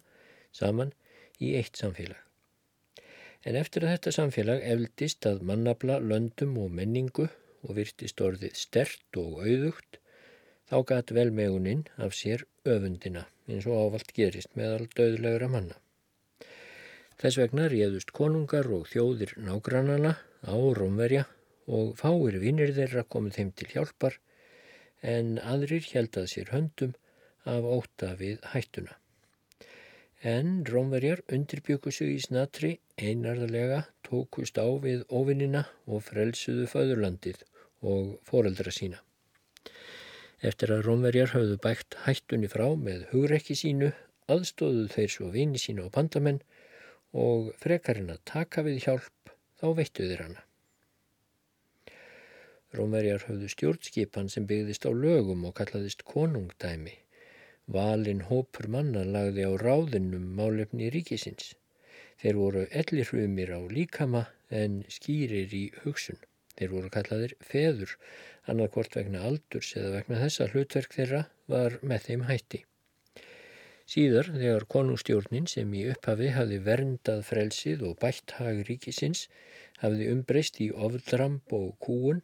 saman 0.55 0.95
í 1.37 1.53
eitt 1.59 1.77
samfélag. 1.77 2.30
En 3.47 3.57
eftir 3.57 3.85
að 3.85 3.95
þetta 3.95 4.11
samfélag 4.13 4.63
eldist 4.73 5.25
að 5.25 5.41
mannabla, 5.49 5.97
löndum 5.99 6.57
og 6.61 6.73
menningu 6.77 7.27
og 7.65 7.75
virtist 7.77 8.21
orðið 8.21 8.57
stert 8.57 9.17
og 9.17 9.41
auðugt, 9.41 9.97
þá 10.69 10.77
gæt 10.91 11.13
velmeguninn 11.17 11.87
af 11.97 12.13
sér 12.15 12.45
öfundina 12.69 13.25
eins 13.49 13.65
og 13.67 13.79
ávalt 13.87 14.13
gerist 14.15 14.53
meðal 14.55 14.85
döðlegra 14.95 15.49
manna. 15.51 15.77
Þess 17.21 17.37
vegna 17.41 17.67
réðust 17.69 18.13
konungar 18.17 18.69
og 18.73 18.87
þjóðir 18.89 19.35
nágrannana 19.45 20.15
á 20.45 20.55
Rómverja 20.77 21.25
og 21.69 21.93
fáir 21.99 22.37
vinnir 22.41 22.73
þeirra 22.77 23.03
komið 23.05 23.37
þeim 23.37 23.51
til 23.57 23.69
hjálpar 23.73 24.17
en 25.01 25.37
aðrir 25.41 25.85
heldað 25.91 26.29
sér 26.31 26.53
höndum 26.53 26.95
af 27.49 27.65
óta 27.65 28.13
við 28.17 28.41
hættuna. 28.53 28.97
En 30.21 30.63
Rómverjar 30.65 31.23
undirbyggu 31.33 31.89
sig 31.89 32.11
í 32.13 32.19
snatri 32.21 32.75
einarðarlega 33.01 33.79
tókust 34.05 34.59
á 34.61 34.69
við 34.83 35.01
ofinnina 35.09 35.63
og 35.89 36.03
frelsuðu 36.05 36.67
föðurlandið 36.69 37.39
og 37.81 38.19
foreldra 38.29 38.69
sína. 38.75 38.99
Eftir 40.45 40.75
að 40.75 40.83
Rómverjar 40.85 41.33
hafðu 41.33 41.57
bækt 41.63 41.97
hættunni 42.05 42.51
frá 42.53 42.67
með 42.77 43.07
hugrekki 43.15 43.57
sínu, 43.57 43.89
aðstóðu 44.29 44.85
þeir 44.93 45.11
svo 45.15 45.33
vini 45.33 45.57
sínu 45.57 45.87
og 45.87 45.95
pandamenn 45.97 46.37
og 47.17 47.49
frekarinn 47.57 48.13
að 48.13 48.21
taka 48.29 48.61
við 48.67 48.77
hjálp 48.85 49.33
þá 49.57 49.67
veittu 49.81 50.05
þeir 50.05 50.25
hana. 50.27 50.45
Rómverjar 52.77 53.25
höfðu 53.25 53.49
stjórnskipan 53.51 54.29
sem 54.29 54.45
byggðist 54.45 54.85
á 54.85 54.93
lögum 54.93 55.49
og 55.49 55.57
kallaðist 55.57 56.05
konungdæmi. 56.05 56.93
Valin 57.71 58.25
hópur 58.27 58.67
manna 58.75 59.03
lagði 59.15 59.45
á 59.47 59.51
ráðinum 59.61 60.23
málefni 60.39 60.89
ríkisins. 60.91 61.53
Þeir 62.21 62.39
voru 62.39 62.63
ellirhrumir 62.81 63.53
á 63.55 63.59
líkama 63.71 64.25
en 64.61 64.81
skýrir 64.91 65.53
í 65.55 65.61
hugsun. 65.83 66.19
Þeir 66.59 66.73
voru 66.73 66.89
kallaðir 66.93 67.35
feður, 67.51 67.93
annarkvort 68.51 68.97
vegna 68.99 69.21
aldurs 69.29 69.71
eða 69.79 69.93
vegna 69.95 70.19
þessa 70.25 70.49
hlutverk 70.51 70.97
þeirra 70.97 71.21
var 71.53 71.77
með 71.81 72.09
þeim 72.09 72.25
hætti. 72.27 72.59
Síðar 73.91 74.27
þegar 74.33 74.65
konungstjórnin 74.75 75.47
sem 75.51 75.71
í 75.75 75.85
upphafi 75.93 76.33
hafi 76.35 76.59
verndað 76.67 77.23
frelsið 77.29 77.85
og 77.87 77.97
bætt 78.03 78.35
hag 78.37 78.61
ríkisins 78.67 79.25
hafiði 79.81 80.11
umbreyst 80.13 80.59
í 80.63 80.69
ofdramp 80.87 81.55
og 81.57 81.71
kúun 81.87 82.21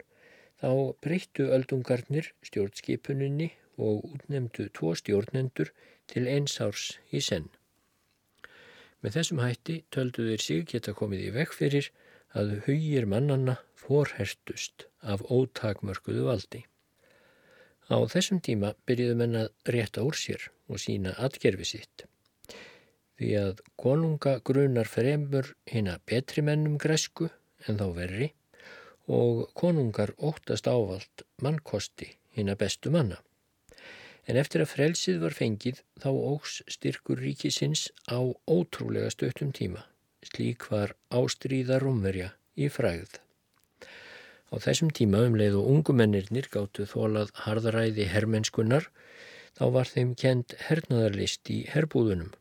þá 0.60 0.70
breyttu 1.04 1.48
öldungarnir 1.56 2.30
stjórnskipuninni 2.46 3.50
og 3.78 4.04
útnemdu 4.10 4.68
tvo 4.74 4.92
stjórnendur 4.98 5.72
til 6.10 6.26
eins 6.28 6.58
árs 6.64 6.90
í 7.14 7.22
senn. 7.24 7.48
Með 9.02 9.18
þessum 9.18 9.42
hætti 9.44 9.76
töldu 9.94 10.26
þeir 10.26 10.44
sig 10.44 10.64
geta 10.72 10.94
komið 11.00 11.28
í 11.28 11.34
vekk 11.36 11.54
fyrir 11.54 11.90
að 12.38 12.56
hugir 12.66 13.06
mannanna 13.06 13.56
forhertust 13.78 14.88
af 15.00 15.22
ótakmörkuðu 15.30 16.26
valdi. 16.26 16.64
Á 17.88 17.96
þessum 18.12 18.40
tíma 18.44 18.74
byrjuðu 18.88 19.16
menna 19.16 19.44
rétta 19.74 20.02
úr 20.04 20.18
sér 20.18 20.50
og 20.68 20.82
sína 20.82 21.14
atgerfi 21.16 21.68
sitt. 21.70 22.04
Því 23.18 23.30
að 23.38 23.62
konunga 23.80 24.34
grunar 24.44 24.90
fremur 24.90 25.54
hinn 25.70 25.88
að 25.90 26.04
betri 26.10 26.44
mennum 26.44 26.76
græsku 26.82 27.30
en 27.66 27.80
þá 27.80 27.86
verri 27.96 28.28
og 29.08 29.48
konungar 29.56 30.12
óttast 30.18 30.68
ávalt 30.68 31.24
mannkosti 31.42 32.12
hinn 32.36 32.52
að 32.52 32.60
bestu 32.66 32.92
manna. 32.94 33.22
En 34.28 34.36
eftir 34.36 34.60
að 34.60 34.72
frelsið 34.74 35.22
var 35.22 35.36
fengið 35.36 35.78
þá 36.02 36.08
ógs 36.12 36.58
styrkur 36.68 37.22
ríkisins 37.24 37.86
á 38.12 38.20
ótrúlega 38.44 39.08
stöttum 39.14 39.54
tíma. 39.56 39.86
Slík 40.20 40.66
var 40.72 40.92
ástríða 41.08 41.78
rúmverja 41.80 42.34
í 42.58 42.68
fræð. 42.68 43.16
Á 44.52 44.54
þessum 44.64 44.90
tíma 44.92 45.22
um 45.28 45.36
leið 45.40 45.56
og 45.60 45.70
ungumennirnir 45.72 46.50
gáttu 46.52 46.84
þólað 46.88 47.32
harðaræði 47.46 48.08
herrmennskunnar 48.12 48.90
þá 49.56 49.64
var 49.74 49.90
þeim 49.94 50.14
kent 50.22 50.54
hernaðarlist 50.68 51.48
í 51.52 51.62
herbúðunum 51.72 52.32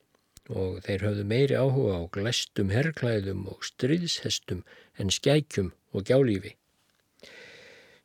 og 0.47 0.77
þeir 0.85 1.03
höfðu 1.07 1.25
meiri 1.27 1.57
áhuga 1.59 1.97
á 1.99 2.03
glæstum 2.15 2.69
herrklæðum 2.71 3.47
og 3.51 3.65
stryðshestum 3.67 4.63
en 4.99 5.11
skækjum 5.11 5.73
og 5.91 6.07
gjálífi. 6.07 6.55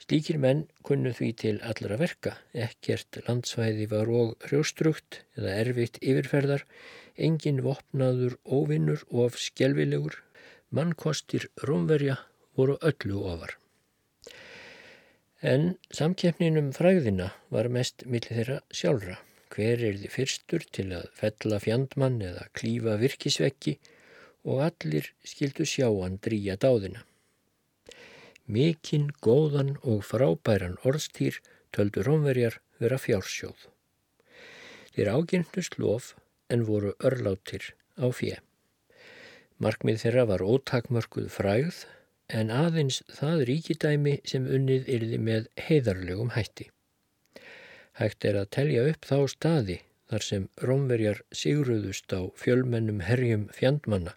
Slíkir 0.03 0.39
menn 0.43 0.65
kunnu 0.83 1.13
því 1.15 1.29
til 1.39 1.59
allra 1.63 1.97
verka, 2.01 2.33
ekkert 2.67 3.21
landsvæði 3.29 3.87
var 3.93 4.09
og 4.11 4.33
hrjóstrugt 4.49 5.21
eða 5.39 5.53
erfitt 5.63 6.01
yfirferðar, 6.03 6.65
engin 7.29 7.61
vopnaður 7.63 8.35
óvinnur 8.59 9.05
og 9.15 9.39
skjelvilegur, 9.39 10.17
mannkostir 10.75 11.47
rómverja 11.69 12.17
voru 12.59 12.81
öllu 12.91 13.23
ofar. 13.31 13.55
En 15.53 15.73
samkeppninum 15.95 16.73
fræðina 16.75 17.31
var 17.55 17.71
mest 17.77 18.03
millir 18.07 18.35
þeirra 18.41 18.59
sjálfra. 18.75 19.17
Hver 19.55 19.87
er 19.87 19.97
því 20.01 20.11
fyrstur 20.17 20.67
til 20.75 20.89
að 20.99 21.09
fella 21.19 21.63
fjandmann 21.63 22.19
eða 22.27 22.49
klífa 22.59 22.99
virkisveggi 22.99 23.79
og 24.49 24.67
allir 24.67 25.13
skildu 25.27 25.67
sjá 25.69 25.89
hann 25.91 26.19
drýja 26.27 26.59
dáðina. 26.59 27.07
Mikinn, 28.47 29.11
góðan 29.23 29.77
og 29.83 30.03
frábæran 30.07 30.79
orðstýr 30.83 31.39
töldu 31.73 32.03
rómverjar 32.07 32.59
vera 32.83 32.99
fjársjóð. 32.99 33.69
Þeir 34.93 35.11
ágirndust 35.15 35.79
lof 35.79 36.15
en 36.53 36.67
voru 36.69 36.93
örlátir 37.01 37.73
á 37.97 38.11
fjö. 38.13 38.37
Markmið 39.63 40.03
þeirra 40.03 40.25
var 40.33 40.43
ótakmörkuð 40.43 41.31
fræð 41.31 41.85
en 42.29 42.51
aðeins 42.51 43.03
það 43.13 43.45
ríkidæmi 43.51 44.19
sem 44.29 44.49
unnið 44.49 44.91
yrði 44.97 45.21
með 45.23 45.49
heiðarlegum 45.69 46.35
hætti. 46.37 46.69
Hægt 48.01 48.25
er 48.25 48.41
að 48.41 48.51
telja 48.57 48.85
upp 48.91 49.07
þá 49.07 49.19
staði 49.31 49.79
þar 50.11 50.27
sem 50.27 50.49
rómverjar 50.61 51.23
sigruðust 51.33 52.13
á 52.13 52.21
fjölmennum 52.37 53.01
herjum 53.07 53.47
fjandmanna 53.55 54.17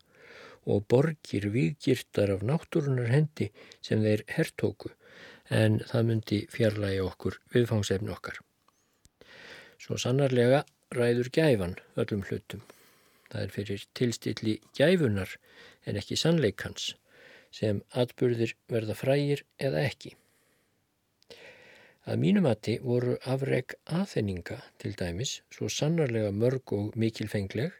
og 0.65 0.85
borgir 0.89 1.49
vikirtar 1.53 2.33
af 2.35 2.43
náttúrunar 2.49 3.11
hendi 3.13 3.51
sem 3.85 4.01
þeir 4.05 4.25
herrtóku 4.35 4.91
en 5.53 5.79
það 5.91 6.07
myndi 6.09 6.39
fjarlægi 6.49 7.01
okkur 7.05 7.37
viðfangsefni 7.53 8.11
okkar. 8.13 8.39
Svo 9.77 9.97
sannarlega 10.01 10.63
ræður 10.95 11.29
gæfan 11.29 11.77
öllum 12.01 12.25
hlutum. 12.25 12.61
Það 13.29 13.41
er 13.41 13.53
fyrir 13.53 13.87
tilstilli 13.97 14.59
gæfunar 14.77 15.37
en 15.85 15.97
ekki 16.01 16.17
sannleikans 16.17 16.93
sem 17.53 17.81
atbyrðir 17.93 18.55
verða 18.71 18.95
frægir 18.97 19.43
eða 19.61 19.85
ekki. 19.85 20.15
Að 22.05 22.19
mínum 22.21 22.45
mati 22.45 22.75
voru 22.83 23.15
afreg 23.25 23.73
aðhenninga 23.85 24.59
til 24.81 24.93
dæmis 24.97 25.39
svo 25.53 25.69
sannarlega 25.71 26.33
mörg 26.33 26.73
og 26.77 26.97
mikilfengleg 27.01 27.73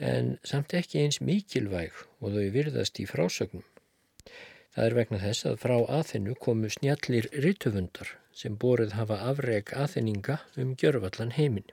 en 0.00 0.38
samt 0.48 0.72
ekki 0.76 1.02
eins 1.02 1.20
mikilvæg 1.20 1.92
og 2.20 2.32
þau 2.36 2.46
virðast 2.54 3.00
í 3.02 3.06
frásögnum. 3.08 3.66
Það 4.74 4.86
er 4.86 4.96
vegna 4.96 5.18
þess 5.20 5.46
að 5.50 5.58
frá 5.64 5.76
aðhennu 5.98 6.36
komu 6.40 6.70
snjallir 6.72 7.28
rituvundar 7.44 8.14
sem 8.40 8.56
borið 8.56 8.94
hafa 8.96 9.18
afreg 9.32 9.72
aðhenninga 9.76 10.38
um 10.62 10.72
gjörvallan 10.78 11.34
heiminn. 11.36 11.68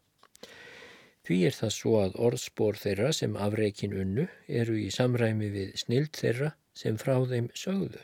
Því 1.27 1.37
er 1.47 1.55
það 1.55 1.73
svo 1.75 1.95
að 2.01 2.19
orðspór 2.27 2.79
þeirra 2.81 3.13
sem 3.15 3.35
afreikin 3.35 3.95
unnu 4.01 4.27
eru 4.47 4.77
í 4.79 4.89
samræmi 4.95 5.49
við 5.53 5.73
snild 5.79 6.13
þeirra 6.17 6.53
sem 6.77 6.99
frá 6.99 7.15
þeim 7.31 7.49
sögðu. 7.53 8.03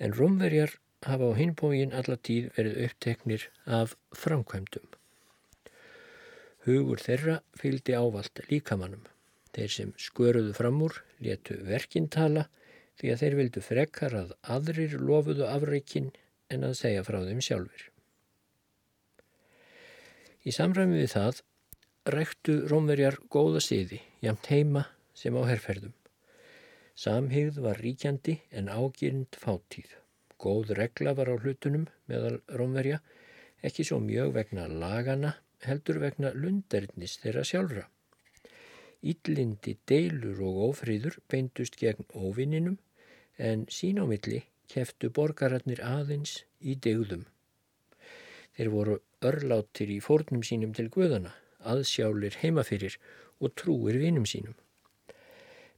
En 0.00 0.16
rómverjar 0.16 0.78
hafa 1.06 1.32
á 1.32 1.32
hinbógin 1.36 1.92
alla 1.96 2.16
tíð 2.16 2.48
verið 2.56 2.80
uppteknir 2.86 3.46
af 3.80 3.94
framkvæmdum. 4.16 4.99
Hugur 6.66 7.00
þeirra 7.00 7.40
fylgdi 7.56 7.96
ávalt 7.96 8.42
líkamannum. 8.50 9.04
Þeir 9.56 9.72
sem 9.74 9.92
sköruðu 9.98 10.52
fram 10.54 10.82
úr, 10.84 10.98
letu 11.24 11.56
verkintala, 11.66 12.46
því 13.00 13.12
að 13.12 13.22
þeir 13.22 13.36
vildu 13.38 13.62
frekkar 13.64 14.16
að 14.18 14.34
aðrir 14.56 14.98
lofuðu 15.00 15.46
afreikin 15.48 16.10
en 16.52 16.66
að 16.68 16.76
segja 16.82 17.06
frá 17.06 17.22
þeim 17.24 17.40
sjálfur. 17.44 17.86
Í 20.44 20.52
samræmi 20.56 21.00
við 21.00 21.14
það 21.14 21.40
rektu 22.14 22.54
rómverjar 22.68 23.18
góða 23.32 23.60
siði, 23.64 24.00
jamt 24.24 24.46
heima 24.52 24.86
sem 25.16 25.36
á 25.36 25.42
herrferðum. 25.48 25.96
Samhigð 27.00 27.60
var 27.64 27.80
ríkjandi 27.80 28.36
en 28.52 28.68
ágirind 28.68 29.36
fátíð. 29.40 29.94
Góð 30.40 30.74
regla 30.76 31.14
var 31.16 31.30
á 31.32 31.36
hlutunum 31.36 31.86
meðal 32.08 32.40
rómverja, 32.56 33.00
ekki 33.64 33.84
svo 33.84 34.00
mjög 34.04 34.34
vegna 34.36 34.66
lagana, 34.68 35.34
heldur 35.66 36.00
vegna 36.02 36.32
lundernis 36.34 37.18
þeirra 37.22 37.44
sjálfra. 37.46 37.86
Íllindi, 39.00 39.76
deilur 39.88 40.40
og 40.44 40.62
ófríður 40.70 41.18
beindust 41.32 41.78
gegn 41.80 42.06
óvinninum 42.12 42.78
en 43.50 43.66
sín 43.72 44.00
á 44.00 44.04
milli 44.04 44.42
keftu 44.70 45.10
borgararnir 45.16 45.80
aðeins 45.84 46.42
í 46.60 46.76
degðum. 46.84 47.24
Þeir 48.56 48.70
voru 48.74 48.96
örlátir 49.24 49.90
í 49.94 50.00
fórnum 50.04 50.44
sínum 50.46 50.74
til 50.76 50.90
guðana, 50.92 51.32
aðsjálir 51.64 52.36
heimafyrir 52.42 52.98
og 53.40 53.54
trúir 53.56 53.96
vinum 54.02 54.26
sínum. 54.28 54.56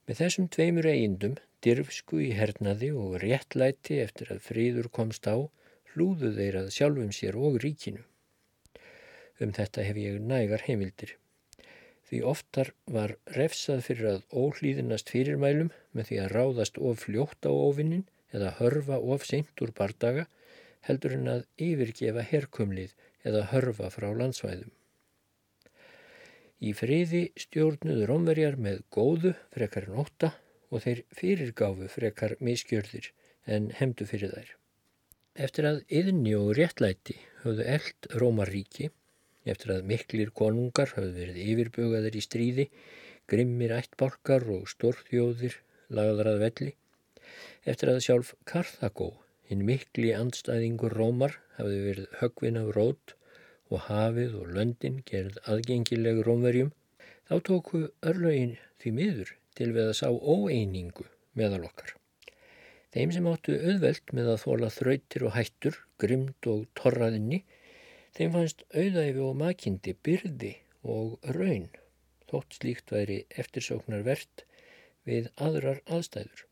Með 0.07 0.19
þessum 0.25 0.49
tveimur 0.51 0.89
eigindum, 0.91 1.37
dirfsku 1.63 2.19
í 2.27 2.33
hernaði 2.35 2.91
og 2.99 3.21
réttlæti 3.23 4.01
eftir 4.03 4.33
að 4.35 4.43
fríður 4.49 4.89
komst 4.91 5.29
á, 5.31 5.39
hlúðu 5.93 6.33
þeir 6.35 6.59
að 6.65 6.73
sjálfum 6.75 7.13
sér 7.15 7.39
og 7.39 7.61
ríkinu. 7.63 8.03
Um 9.43 9.53
þetta 9.57 9.85
hef 9.87 9.99
ég 9.99 10.21
nægar 10.23 10.63
heimildir. 10.69 11.17
Því 12.07 12.21
oftar 12.29 12.69
var 12.95 13.15
refsað 13.37 13.87
fyrir 13.87 14.09
að 14.11 14.25
óhlýðinast 14.37 15.11
fyrirmælum 15.11 15.71
með 15.97 16.11
því 16.11 16.19
að 16.23 16.35
ráðast 16.37 16.79
of 16.79 17.01
fljótt 17.07 17.49
á 17.49 17.53
ofinnin 17.53 18.05
eða 18.37 18.53
hörfa 18.59 18.99
of 19.15 19.25
seint 19.29 19.65
úr 19.65 19.73
bardaga 19.79 20.27
heldur 20.87 21.17
en 21.17 21.31
að 21.35 21.43
yfirgefa 21.67 22.25
herkumlið 22.29 22.95
eða 23.27 23.47
hörfa 23.53 23.91
frá 23.95 24.09
landsvæðum. 24.21 24.71
Í 26.63 26.71
friði 26.79 27.25
stjórnuðu 27.43 28.07
rómverjar 28.07 28.59
með 28.61 28.83
góðu 28.95 29.35
frekar 29.55 29.89
en 29.89 30.03
óta 30.05 30.35
og 30.71 30.85
þeir 30.85 31.05
fyrirgáfu 31.17 31.89
frekar 31.91 32.37
miskjörðir 32.39 33.11
en 33.51 33.73
hemdu 33.79 34.07
fyrir 34.07 34.37
þær. 34.37 34.51
Eftir 35.47 35.67
að 35.67 35.81
yðni 35.89 36.37
og 36.39 36.53
réttlæti 36.59 37.17
höfðu 37.43 37.67
eld 37.75 38.09
Rómaríki 38.21 38.93
eftir 39.49 39.75
að 39.77 39.89
miklir 39.91 40.31
konungar 40.37 40.93
hafði 40.97 41.13
verið 41.17 41.41
yfirbugaðir 41.47 42.19
í 42.19 42.23
stríði, 42.25 42.67
grimmir 43.31 43.75
ættbálkar 43.77 44.47
og 44.55 44.69
stórþjóðir 44.71 45.59
lagðar 45.93 46.33
að 46.35 46.43
velli. 46.47 46.73
Eftir 47.69 47.93
að 47.93 48.03
sjálf 48.07 48.35
Karthagó, 48.49 49.09
hinn 49.49 49.65
mikli 49.69 50.13
andstæðingur 50.17 50.95
Rómar, 50.99 51.39
hafði 51.59 51.81
verið 51.87 52.19
högvin 52.21 52.61
af 52.61 52.71
rót 52.77 53.17
og 53.73 53.87
hafið 53.89 54.37
og 54.41 54.53
löndin 54.57 55.01
gerð 55.09 55.39
aðgengileg 55.49 56.23
Rómverjum, 56.27 56.73
þá 57.29 57.35
tóku 57.49 57.87
örlögin 58.05 58.59
því 58.83 58.95
miður 58.99 59.35
til 59.57 59.73
við 59.73 59.91
að 59.91 59.99
sá 60.01 60.09
óeiningu 60.11 61.07
meðal 61.39 61.65
okkar. 61.69 61.95
Þeim 62.93 63.13
sem 63.15 63.29
áttu 63.31 63.57
auðvelt 63.57 64.13
með 64.13 64.27
að 64.35 64.43
þóla 64.43 64.69
þrautir 64.73 65.23
og 65.25 65.35
hættur, 65.37 65.79
grimd 66.03 66.49
og 66.53 66.67
torraðinni, 66.77 67.41
Þeim 68.13 68.35
fannst 68.35 68.65
auðæfi 68.77 69.23
og 69.25 69.37
makindi 69.41 69.95
byrði 70.05 70.53
og 70.95 71.15
raun, 71.37 71.69
þótt 72.29 72.59
slíkt 72.59 72.93
væri 72.93 73.23
eftirsóknar 73.41 74.03
verðt 74.05 74.45
við 75.09 75.31
aðrar 75.47 75.81
aðstæður. 75.87 76.43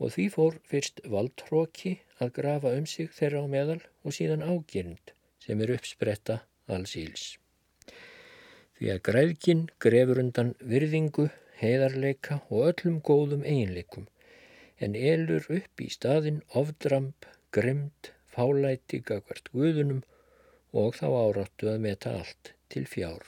Og 0.00 0.14
því 0.14 0.24
fór 0.34 0.56
fyrst 0.70 1.02
valdhróki 1.10 1.98
að 2.18 2.32
grafa 2.38 2.72
um 2.78 2.86
sig 2.88 3.12
þeirra 3.12 3.44
á 3.44 3.46
meðal 3.52 3.80
og 4.02 4.16
síðan 4.16 4.46
ágirind 4.46 5.12
sem 5.44 5.60
er 5.60 5.74
uppspretta 5.76 6.40
alls 6.72 6.96
íls. 6.96 7.26
Því 8.78 8.90
að 8.94 9.02
græðkin 9.10 9.62
grefur 9.84 10.22
undan 10.24 10.54
virðingu, 10.72 11.28
heiðarleika 11.60 12.40
og 12.48 12.70
öllum 12.72 12.98
góðum 13.04 13.44
eiginleikum 13.44 14.08
en 14.82 14.96
elur 14.98 15.44
upp 15.58 15.84
í 15.84 15.92
staðin 15.92 16.40
ofdramp, 16.58 17.28
grimd, 17.54 18.10
fálæti, 18.34 19.04
gagvart 19.06 19.52
guðunum 19.52 20.02
og 20.74 20.98
þá 20.98 21.06
áráttu 21.06 21.70
að 21.70 21.82
meta 21.86 22.12
allt 22.18 22.52
til 22.72 22.84
fjár. 22.90 23.22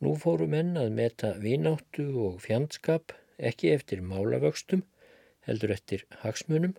Nú 0.00 0.14
fóru 0.20 0.48
menn 0.50 0.74
að 0.80 0.94
meta 0.96 1.34
vináttu 1.40 2.06
og 2.26 2.40
fjandskap 2.44 3.12
ekki 3.38 3.72
eftir 3.74 4.00
málavöxtum, 4.04 4.82
heldur 5.44 5.74
eftir 5.76 6.06
hagsmunum 6.22 6.74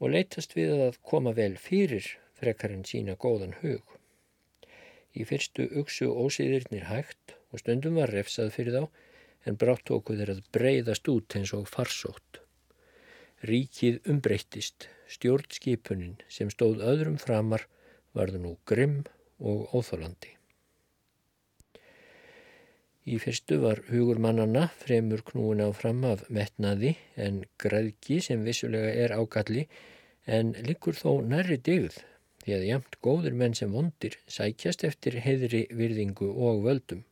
og 0.00 0.12
leytast 0.12 0.56
við 0.56 0.72
að 0.88 0.98
koma 1.10 1.32
vel 1.36 1.54
fyrir 1.60 2.08
frekar 2.36 2.72
en 2.72 2.84
sína 2.88 3.16
góðan 3.20 3.54
hug. 3.60 3.84
Í 5.16 5.24
fyrstu 5.28 5.68
uksu 5.80 6.10
ósýðirnir 6.12 6.88
hægt 6.90 7.36
og 7.52 7.62
stundum 7.62 8.00
var 8.00 8.12
refsað 8.12 8.52
fyrir 8.56 8.76
þá 8.76 8.82
en 9.48 9.60
brátt 9.60 9.86
tóku 9.88 10.16
þeir 10.18 10.34
að 10.34 10.42
breyðast 10.52 11.08
út 11.12 11.36
eins 11.38 11.52
og 11.56 11.68
farsótt. 11.70 12.42
Ríkið 13.46 14.00
umbreyttist, 14.10 14.88
stjórnskipunin 15.12 16.16
sem 16.32 16.50
stóð 16.52 16.82
öðrum 16.84 17.20
framar 17.20 17.66
varðu 18.16 18.42
nú 18.42 18.56
grimm 18.68 19.04
og 19.38 19.68
óþólandi. 19.76 20.32
Í 23.06 23.20
fyrstu 23.22 23.60
var 23.62 23.84
hugur 23.86 24.18
mannanna 24.18 24.64
fremur 24.80 25.20
knúin 25.28 25.62
á 25.62 25.70
fram 25.70 26.02
af 26.08 26.24
metnaði 26.26 26.96
en 27.22 27.44
græðki 27.62 28.18
sem 28.24 28.42
vissulega 28.42 28.90
er 29.04 29.14
ágalli 29.14 29.68
en 30.26 30.50
likur 30.66 30.98
þó 30.98 31.20
nærri 31.22 31.60
digð 31.68 32.00
því 32.42 32.56
að 32.56 32.66
jamt 32.70 32.98
góður 33.06 33.36
menn 33.38 33.54
sem 33.58 33.70
vondir 33.70 34.18
sækjast 34.26 34.82
eftir 34.88 35.20
heðri 35.22 35.62
virðingu 35.70 36.32
og 36.48 36.64
völdum. 36.66 37.04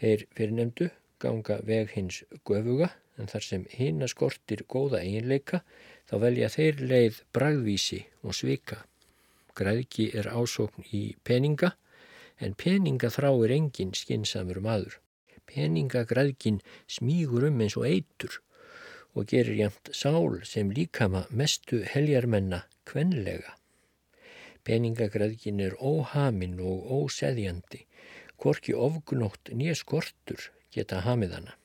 Þeir 0.00 0.26
fyrirnemdu 0.36 0.90
ganga 1.20 1.58
veg 1.64 1.96
hins 1.96 2.22
göfuga 2.44 2.90
en 3.16 3.28
þar 3.32 3.46
sem 3.48 3.66
hinn 3.72 4.04
að 4.04 4.14
skortir 4.14 4.66
góða 4.68 5.00
eiginleika 5.00 5.64
þá 6.08 6.14
velja 6.26 6.52
þeir 6.52 6.84
leið 6.92 7.24
bragvísi 7.36 8.04
og 8.20 8.36
svika. 8.36 8.82
Græðki 9.60 10.08
er 10.16 10.30
ásókn 10.32 10.86
í 10.96 11.02
peninga 11.24 11.74
en 12.40 12.54
peninga 12.56 13.10
þráir 13.12 13.52
engin 13.52 13.92
skinsamur 13.96 14.60
maður. 14.64 14.96
Peningagræðkin 15.50 16.60
smígur 16.88 17.48
um 17.48 17.60
eins 17.60 17.76
og 17.76 17.86
eitur 17.88 18.38
og 19.18 19.26
gerir 19.32 19.58
jæmt 19.58 19.90
sál 19.96 20.38
sem 20.46 20.70
líkama 20.72 21.24
mestu 21.30 21.82
heljarmenna 21.92 22.62
kvenlega. 22.88 23.56
Peningagræðkin 24.64 25.60
er 25.64 25.76
óhamin 25.76 26.60
og 26.62 26.86
óseðjandi, 27.00 27.84
hvorki 28.40 28.76
ofgnótt 28.76 29.50
nýja 29.52 29.74
skortur 29.80 30.50
geta 30.72 31.02
hamiðana. 31.04 31.56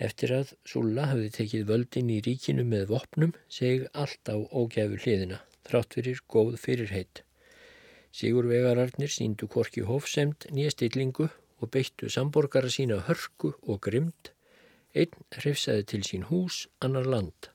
Eftir 0.00 0.32
að 0.34 0.54
Sulla 0.66 1.06
hafði 1.12 1.30
tekið 1.36 1.68
völdin 1.68 2.10
í 2.12 2.18
ríkinu 2.24 2.64
með 2.66 2.88
vopnum 2.94 3.36
seg 3.52 3.86
allt 3.92 4.32
á 4.32 4.36
ógæfu 4.36 5.00
hliðina 5.04 5.40
þrátt 5.70 5.96
fyrir 5.96 6.22
góð 6.30 6.56
fyrirheit. 6.60 7.22
Sigur 8.10 8.48
vegararnir 8.50 9.12
síndu 9.14 9.46
korki 9.46 9.84
hófsemt 9.86 10.48
nýja 10.50 10.74
stillingu 10.74 11.28
og 11.60 11.70
beittu 11.70 12.10
samborgara 12.10 12.70
sína 12.72 12.98
hörku 13.06 13.52
og 13.62 13.80
grimd, 13.86 14.32
einn 14.94 15.14
hrifsaði 15.36 15.86
til 15.92 16.02
sín 16.08 16.26
hús, 16.30 16.64
annar 16.82 17.06
land. 17.06 17.50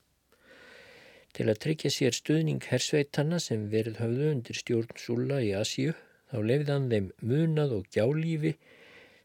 Til 1.36 1.50
að 1.52 1.60
tryggja 1.66 1.92
sér 1.92 2.16
stuðning 2.16 2.64
hersveitanna 2.64 3.36
sem 3.42 3.66
verið 3.72 4.00
höfðu 4.00 4.30
undir 4.32 4.56
stjórn 4.56 4.96
Sulla 4.96 5.42
í 5.44 5.52
Asíu, 5.58 5.92
þá 6.32 6.38
lefðan 6.40 6.88
þeim 6.88 7.10
munað 7.20 7.74
og 7.76 7.90
gjálífi 7.92 8.54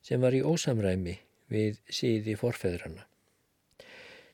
sem 0.03 0.19
var 0.19 0.35
í 0.35 0.43
ósamræmi 0.43 1.15
við 1.51 1.79
síði 1.87 2.35
forfeðrana. 2.41 3.05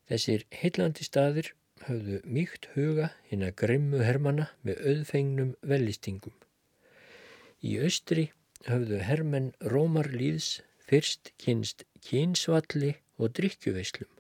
Þessir 0.10 0.48
heillandi 0.56 1.06
staðir 1.06 1.52
höfðu 1.86 2.20
mýkt 2.26 2.68
huga 2.74 3.12
hinn 3.30 3.46
að 3.46 3.56
grimmu 3.62 4.02
hermana 4.04 4.50
með 4.68 4.82
auðfengnum 4.92 5.54
velistingum. 5.62 6.36
Í 7.62 7.78
austri 7.86 8.30
höfðu 8.68 9.00
hermenn 9.06 9.54
Rómarlýðs 9.74 10.62
fyrst 10.88 11.34
kynst 11.42 11.84
kynsvalli 12.10 12.96
og 13.18 13.34
drikkjuveislum 13.38 14.12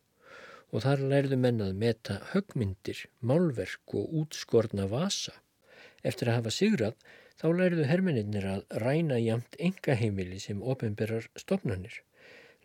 og 0.74 0.84
þar 0.84 1.04
lærðu 1.12 1.38
menn 1.40 1.64
að 1.64 1.78
meta 1.80 2.18
högmyndir, 2.34 3.06
málverk 3.24 3.94
og 3.96 4.18
útskorna 4.22 4.88
vasa. 4.92 5.32
Eftir 6.04 6.32
að 6.32 6.42
hafa 6.42 6.54
sigrað 6.54 6.98
þá 7.40 7.48
lærðu 7.60 7.86
hermeninnir 7.88 8.48
að 8.52 8.66
ræna 8.84 9.20
jamt 9.22 9.56
engaheimili 9.64 10.42
sem 10.44 10.60
ofinberar 10.62 11.30
stopnarnir. 11.40 12.02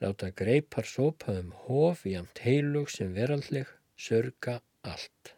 Láta 0.03 0.33
greipar 0.35 0.89
sópa 0.89 1.37
um 1.39 1.53
hof 1.69 2.03
jamt 2.09 2.43
heilug 2.43 2.91
sem 2.91 3.13
veraldleg, 3.15 3.69
sörga 3.95 4.59
allt. 4.89 5.33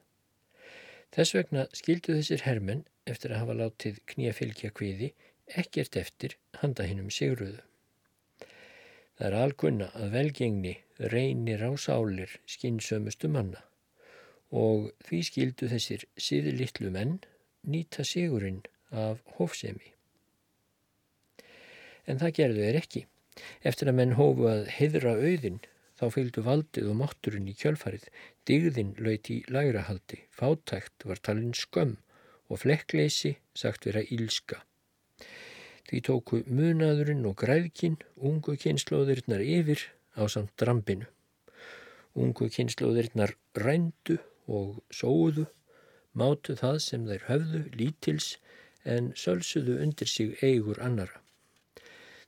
Þess 1.14 1.36
vegna 1.36 1.66
skildu 1.76 2.16
þessir 2.16 2.42
hermenn 2.46 2.82
eftir 3.06 3.32
að 3.32 3.44
hafa 3.44 3.58
látið 3.60 4.00
knýja 4.10 4.34
fylgja 4.34 4.72
kviði 4.74 5.12
ekkert 5.60 5.96
eftir 6.00 6.36
handa 6.62 6.86
hinnum 6.88 7.12
sigruðu. 7.12 7.60
Það 9.14 9.26
er 9.28 9.36
algunna 9.38 9.90
að 9.94 10.14
velgengni 10.16 10.74
reynir 11.12 11.62
á 11.62 11.70
sálir 11.78 12.32
skinnsömustu 12.50 13.30
manna 13.30 13.62
og 14.54 14.90
því 15.06 15.20
skildu 15.28 15.68
þessir 15.70 16.06
síðlittlu 16.18 16.90
menn 16.94 17.18
nýta 17.66 18.04
sigurinn 18.06 18.62
af 18.90 19.22
hófsemi. 19.38 19.92
En 22.06 22.20
það 22.20 22.36
gerðu 22.38 22.66
þeir 22.66 22.80
ekki. 22.80 23.04
Eftir 23.66 23.90
að 23.90 23.98
menn 23.98 24.16
hófu 24.18 24.46
að 24.50 24.68
heidra 24.76 25.14
auðin 25.18 25.62
þá 26.04 26.12
fylgdu 26.12 26.44
valdið 26.44 26.90
og 26.92 26.98
mátturinn 27.00 27.48
í 27.48 27.56
kjölfarið. 27.56 28.04
Digðin 28.44 28.92
laut 29.00 29.30
í 29.32 29.40
lægrahaldi, 29.48 30.20
fátækt 30.36 31.06
var 31.08 31.22
talinn 31.24 31.56
skömm 31.56 31.96
og 32.52 32.60
flekkleysi 32.60 33.38
sagt 33.56 33.88
vera 33.88 34.04
ílska. 34.04 34.60
Því 35.88 36.00
tóku 36.04 36.42
munaðurinn 36.48 37.24
og 37.28 37.38
græðkin 37.40 37.96
ungu 38.16 38.56
kynnslóðirinnar 38.60 39.42
yfir 39.44 39.82
á 40.16 40.28
samt 40.28 40.52
drambinu. 40.60 41.08
Ungu 42.14 42.48
kynnslóðirinnar 42.52 43.34
rændu 43.56 44.20
og 44.46 44.80
sóuðu, 44.92 45.46
mátu 46.12 46.56
það 46.56 46.78
sem 46.84 47.08
þeir 47.08 47.28
höfðu 47.28 47.62
lítils 47.80 48.34
en 48.84 49.12
sölsuðu 49.16 49.80
undir 49.82 50.08
sig 50.08 50.36
eigur 50.44 50.80
annara. 50.84 51.20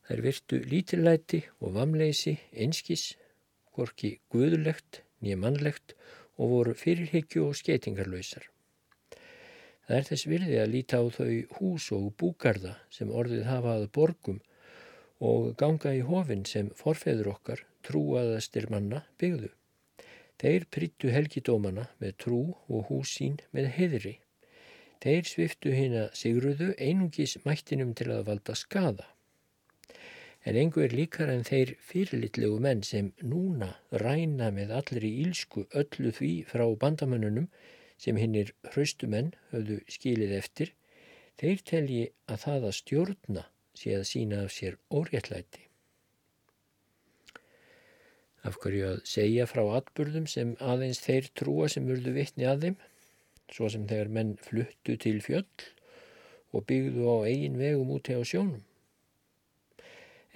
Þær 0.06 0.22
virtu 0.22 0.58
lítillæti 0.62 1.42
og 1.60 1.74
vamleysi 1.76 2.36
einskis, 2.54 3.16
hvorki 3.76 4.16
guðulegt 4.32 5.02
nýja 5.22 5.38
mannlegt 5.40 5.94
og 6.36 6.52
voru 6.52 6.74
fyrirhyggju 6.76 7.46
og 7.46 7.56
skeitingarlausar. 7.60 8.48
Það 9.86 9.98
er 10.00 10.08
þess 10.08 10.26
virði 10.26 10.58
að 10.58 10.72
líta 10.72 10.98
á 10.98 11.04
þau 11.14 11.32
hús 11.60 11.86
og 11.94 12.08
búgarða 12.18 12.74
sem 12.90 13.12
orðið 13.12 13.46
hafa 13.46 13.76
að 13.78 13.88
borgum 13.94 14.40
og 15.22 15.52
ganga 15.60 15.94
í 15.94 16.02
hofinn 16.04 16.44
sem 16.48 16.72
forfeður 16.76 17.30
okkar 17.36 17.62
trúaðastir 17.86 18.66
manna 18.72 19.04
byggðu. 19.20 19.52
Þeir 20.42 20.66
prittu 20.74 21.12
helgidómana 21.14 21.86
með 22.02 22.16
trú 22.24 22.40
og 22.68 22.90
húsín 22.90 23.38
með 23.56 23.70
heðri. 23.78 24.16
Þeir 25.00 25.28
sviftu 25.30 25.72
hérna 25.72 26.08
sigruðu 26.16 26.72
einungis 26.82 27.38
mættinum 27.46 27.94
til 27.96 28.10
að 28.12 28.26
valda 28.28 28.56
skada. 28.58 29.06
En 30.46 30.54
einhver 30.54 30.92
líkar 30.94 31.30
en 31.32 31.42
þeir 31.42 31.72
fyrirlitlegu 31.82 32.58
menn 32.62 32.84
sem 32.86 33.08
núna 33.30 33.72
ræna 34.02 34.52
með 34.54 34.74
allir 34.78 35.06
í 35.08 35.10
ílsku 35.24 35.64
öllu 35.80 36.12
því 36.14 36.30
frá 36.50 36.62
bandamönnunum 36.82 37.48
sem 38.04 38.20
hinnir 38.20 38.52
hraustumenn 38.68 39.32
höfðu 39.50 39.80
skilið 39.90 40.34
eftir, 40.36 40.70
þeir 41.40 41.64
telji 41.70 42.04
að 42.30 42.42
það 42.44 42.68
að 42.68 42.76
stjórna 42.78 43.44
sé 43.80 43.96
að 43.96 44.06
sína 44.12 44.44
af 44.44 44.54
sér 44.54 44.78
óréttlæti. 45.00 45.64
Af 48.46 48.60
hverju 48.62 48.86
að 48.92 49.02
segja 49.16 49.48
frá 49.50 49.64
atbyrðum 49.80 50.30
sem 50.30 50.54
aðeins 50.62 51.02
þeir 51.02 51.26
trúa 51.34 51.66
sem 51.72 51.90
vörðu 51.90 52.14
vittni 52.14 52.46
að 52.46 52.68
þeim, 52.68 52.78
svo 53.50 53.72
sem 53.72 53.90
þegar 53.90 54.14
menn 54.14 54.32
fluttu 54.46 54.94
til 55.02 55.18
fjöll 55.26 55.66
og 56.54 56.70
byggðu 56.70 57.10
á 57.10 57.16
eigin 57.26 57.58
vegum 57.58 57.90
úti 57.98 58.14
á 58.14 58.22
sjónum. 58.22 58.62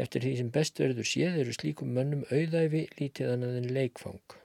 Eftir 0.00 0.24
því 0.24 0.30
sem 0.38 0.50
best 0.54 0.80
verður 0.80 1.08
séð 1.08 1.34
eru 1.42 1.52
slíkum 1.52 1.90
mönnum 1.96 2.22
auðæfi 2.32 2.86
lítið 3.00 3.32
annað 3.34 3.56
en 3.58 3.72
leikfang. 3.76 4.36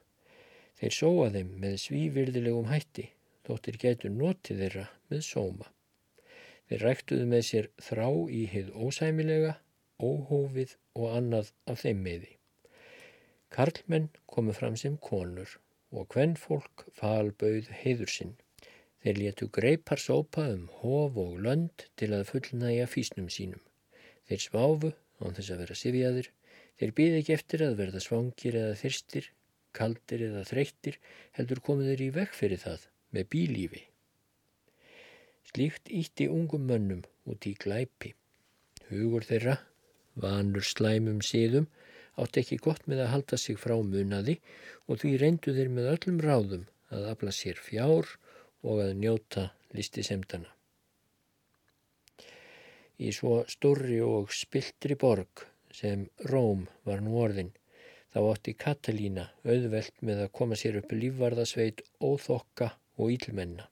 Þeir 0.75 0.95
sóa 0.97 1.27
þeim 1.31 1.53
með 1.61 1.75
svívirðilegum 1.85 2.67
hætti, 2.67 3.05
þóttir 3.47 3.77
getur 3.79 4.11
notið 4.11 4.63
þeirra 4.63 4.87
með 5.11 5.21
sóma. 5.29 5.69
Þeir 6.67 6.83
ræktuðu 6.89 7.27
með 7.31 7.43
sér 7.49 7.69
þrá 7.87 8.07
í 8.35 8.41
hið 8.51 8.73
ósæmilega, 8.75 9.53
óhófið 10.01 10.75
og 10.99 11.13
annað 11.21 11.53
af 11.71 11.85
þeim 11.85 12.01
meði. 12.03 12.33
Karlmenn 13.55 14.09
komu 14.27 14.55
fram 14.57 14.75
sem 14.75 14.97
konur 14.99 15.55
og 15.95 16.09
hvern 16.11 16.35
fólk 16.35 16.83
falbauð 16.99 17.69
heiður 17.83 18.11
sinn. 18.11 18.35
Þeir 19.05 19.21
letu 19.21 19.47
greipar 19.55 20.01
sópa 20.01 20.49
um 20.51 20.67
hof 20.81 21.15
og 21.21 21.39
lönd 21.45 21.87
til 21.95 22.11
að 22.17 22.27
fullnæja 22.33 22.89
físnum 22.91 23.31
sínum. 23.31 23.61
Þeir 24.27 24.41
sváfu 24.49 24.91
án 25.21 25.35
þess 25.37 25.53
að 25.53 25.63
vera 25.63 25.79
sifjaðir. 25.79 26.29
Þeir 26.75 26.93
býði 26.95 27.19
ekki 27.21 27.35
eftir 27.35 27.63
að 27.65 27.79
verða 27.79 28.03
svangir 28.03 28.57
eða 28.59 28.77
þyrstir 28.79 29.31
kaldir 29.75 30.23
eða 30.29 30.45
þreyttir 30.47 30.99
heldur 31.37 31.61
komið 31.63 31.91
þeir 31.91 32.03
í 32.05 32.09
vekk 32.19 32.37
fyrir 32.37 32.61
það 32.61 32.87
með 33.15 33.29
bílífi. 33.35 33.83
Slíkt 35.51 35.91
ítti 36.01 36.27
ungum 36.31 36.65
mönnum 36.69 37.03
út 37.29 37.47
í 37.47 37.53
glæpi. 37.61 38.13
Hugur 38.89 39.25
þeirra, 39.27 39.59
vanur 40.19 40.65
slæmum 40.65 41.21
síðum, 41.25 41.67
átt 42.21 42.39
ekki 42.39 42.59
gott 42.63 42.85
með 42.89 43.05
að 43.05 43.13
halda 43.13 43.39
sig 43.41 43.59
frá 43.59 43.75
munaði 43.75 44.39
og 44.87 45.01
því 45.01 45.15
reyndu 45.21 45.55
þeir 45.55 45.71
með 45.77 45.91
öllum 45.95 46.21
ráðum 46.23 46.67
að 46.95 47.09
afla 47.11 47.33
sér 47.35 47.59
fjár 47.59 48.15
og 48.65 48.83
að 48.85 48.95
njóta 49.01 49.49
listi 49.75 50.05
semdana. 50.05 50.54
Í 52.99 53.11
svo 53.15 53.43
stórri 53.51 53.99
og 54.03 54.31
spiltri 54.31 54.95
borg 54.95 55.47
sem 55.75 56.07
Róm 56.31 56.67
var 56.87 57.01
nú 57.03 57.17
orðin 57.19 57.51
Þá 58.15 58.21
átti 58.31 58.51
Katalína 58.55 59.23
auðvelt 59.43 59.97
með 60.07 60.19
að 60.25 60.29
koma 60.37 60.55
sér 60.59 60.77
upp 60.79 60.93
lífvarðasveit 60.95 61.81
óþokka 61.99 62.69
og 62.95 63.11
ílmenna. 63.11 63.65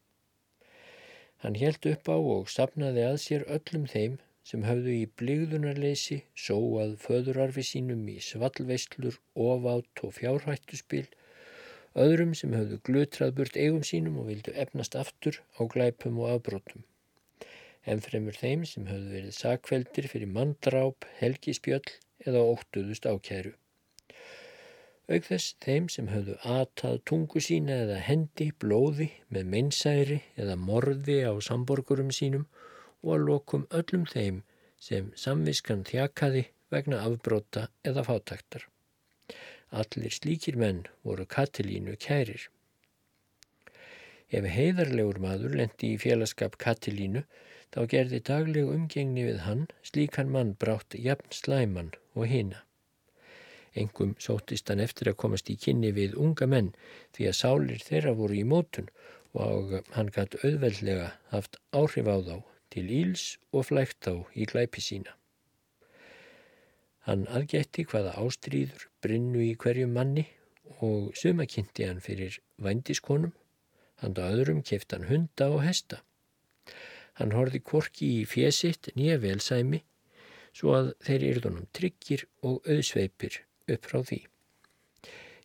Hann 1.43 1.55
helt 1.61 1.87
upp 1.87 2.11
á 2.11 2.19
og 2.19 2.51
sapnaði 2.51 3.05
að 3.07 3.15
sér 3.23 3.45
öllum 3.55 3.85
þeim 3.93 4.17
sem 4.51 4.67
höfðu 4.67 4.97
í 4.97 5.07
bligðunarleysi 5.21 6.19
sóað 6.35 6.97
föðurarfi 7.05 7.63
sínum 7.69 8.03
í 8.11 8.17
svallveislur, 8.27 9.15
ofátt 9.47 10.03
og 10.03 10.11
fjárhættuspil, 10.19 11.05
öðrum 11.95 12.35
sem 12.35 12.51
höfðu 12.59 12.83
glutrað 12.89 13.37
burt 13.39 13.55
eigum 13.55 13.87
sínum 13.87 14.19
og 14.19 14.27
vildu 14.33 14.57
efnast 14.65 14.99
aftur 14.99 15.39
á 15.55 15.63
glæpum 15.71 16.19
og 16.19 16.35
afbrótum. 16.35 16.83
En 17.85 17.99
fremur 18.03 18.37
þeim 18.39 18.63
sem 18.69 18.85
höfðu 18.87 19.11
verið 19.17 19.35
sakveldir 19.35 20.07
fyrir 20.11 20.31
mandráp, 20.31 21.07
helgispjöll 21.19 21.83
eða 22.23 22.45
óttuðust 22.53 23.07
ákæru. 23.09 23.53
Auk 25.11 25.25
þess 25.27 25.57
þeim 25.59 25.89
sem 25.91 26.07
höfðu 26.07 26.37
atað 26.47 27.01
tungu 27.09 27.41
sína 27.43 27.81
eða 27.83 27.97
hendi 28.05 28.53
blóði 28.63 29.09
með 29.27 29.49
meinsæri 29.51 30.21
eða 30.39 30.55
morði 30.55 31.17
á 31.27 31.33
samborgurum 31.43 32.13
sínum 32.15 32.45
og 33.03 33.17
að 33.17 33.25
lokum 33.27 33.65
öllum 33.79 34.05
þeim 34.07 34.39
sem 34.79 35.11
samviskan 35.19 35.83
þjakaði 35.89 36.45
vegna 36.71 37.01
afbróta 37.03 37.67
eða 37.83 38.05
fátaktar. 38.07 38.63
Allir 39.73 40.13
slíkir 40.15 40.55
menn 40.61 40.85
voru 41.03 41.25
Katilínu 41.27 41.97
kærir. 41.99 42.47
Ef 44.31 44.47
heiðarlegur 44.55 45.19
maður 45.21 45.57
lendi 45.59 45.93
í 45.93 45.99
félagskap 46.01 46.55
Katilínu 46.61 47.25
þá 47.73 47.79
gerði 47.93 48.19
dagleg 48.29 48.69
umgengni 48.69 49.25
við 49.25 49.41
hann 49.47 49.65
slíkan 49.89 50.29
mann 50.33 50.53
brátt 50.61 50.93
jafn 51.07 51.33
slæman 51.33 51.91
og 52.13 52.29
hina. 52.29 52.61
Engum 53.73 54.13
sótist 54.21 54.69
hann 54.69 54.83
eftir 54.83 55.09
að 55.09 55.19
komast 55.23 55.49
í 55.49 55.57
kynni 55.57 55.89
við 55.97 56.13
unga 56.21 56.45
menn 56.49 56.69
því 57.17 57.29
að 57.29 57.39
sálir 57.39 57.81
þeirra 57.87 58.13
voru 58.19 58.37
í 58.37 58.45
mótun 58.45 58.91
og 59.33 59.79
hann 59.95 60.13
gætt 60.13 60.37
auðveldlega 60.43 61.09
haft 61.33 61.57
áhrif 61.73 62.05
á 62.05 62.17
þá 62.21 62.35
til 62.73 62.85
íls 63.01 63.25
og 63.51 63.67
flægt 63.69 64.05
á 64.05 64.15
í 64.37 64.45
glæpi 64.49 64.81
sína. 64.81 65.17
Hann 67.09 67.25
aðgætti 67.27 67.83
hvaða 67.89 68.13
ástríður 68.21 68.87
brinnu 69.03 69.41
í 69.43 69.55
hverjum 69.59 69.97
manni 69.97 70.27
og 70.85 71.11
suma 71.17 71.49
kynnti 71.49 71.89
hann 71.89 72.01
fyrir 72.05 72.37
vændiskonum, 72.63 73.33
hann 73.99 74.15
á 74.15 74.29
öðrum 74.29 74.61
keft 74.63 74.93
hann 74.93 75.09
hunda 75.09 75.49
og 75.51 75.65
hesta. 75.65 76.03
Hann 77.19 77.33
horfi 77.37 77.59
korki 77.61 78.09
í 78.21 78.21
fjesitt 78.29 78.89
nýja 78.97 79.19
velsæmi 79.21 79.83
svo 80.53 80.75
að 80.77 80.93
þeir 81.05 81.25
yrðunum 81.31 81.67
tryggir 81.77 82.25
og 82.45 82.61
auðsveipir 82.69 83.39
upp 83.73 83.89
frá 83.89 83.99
því. 84.01 84.19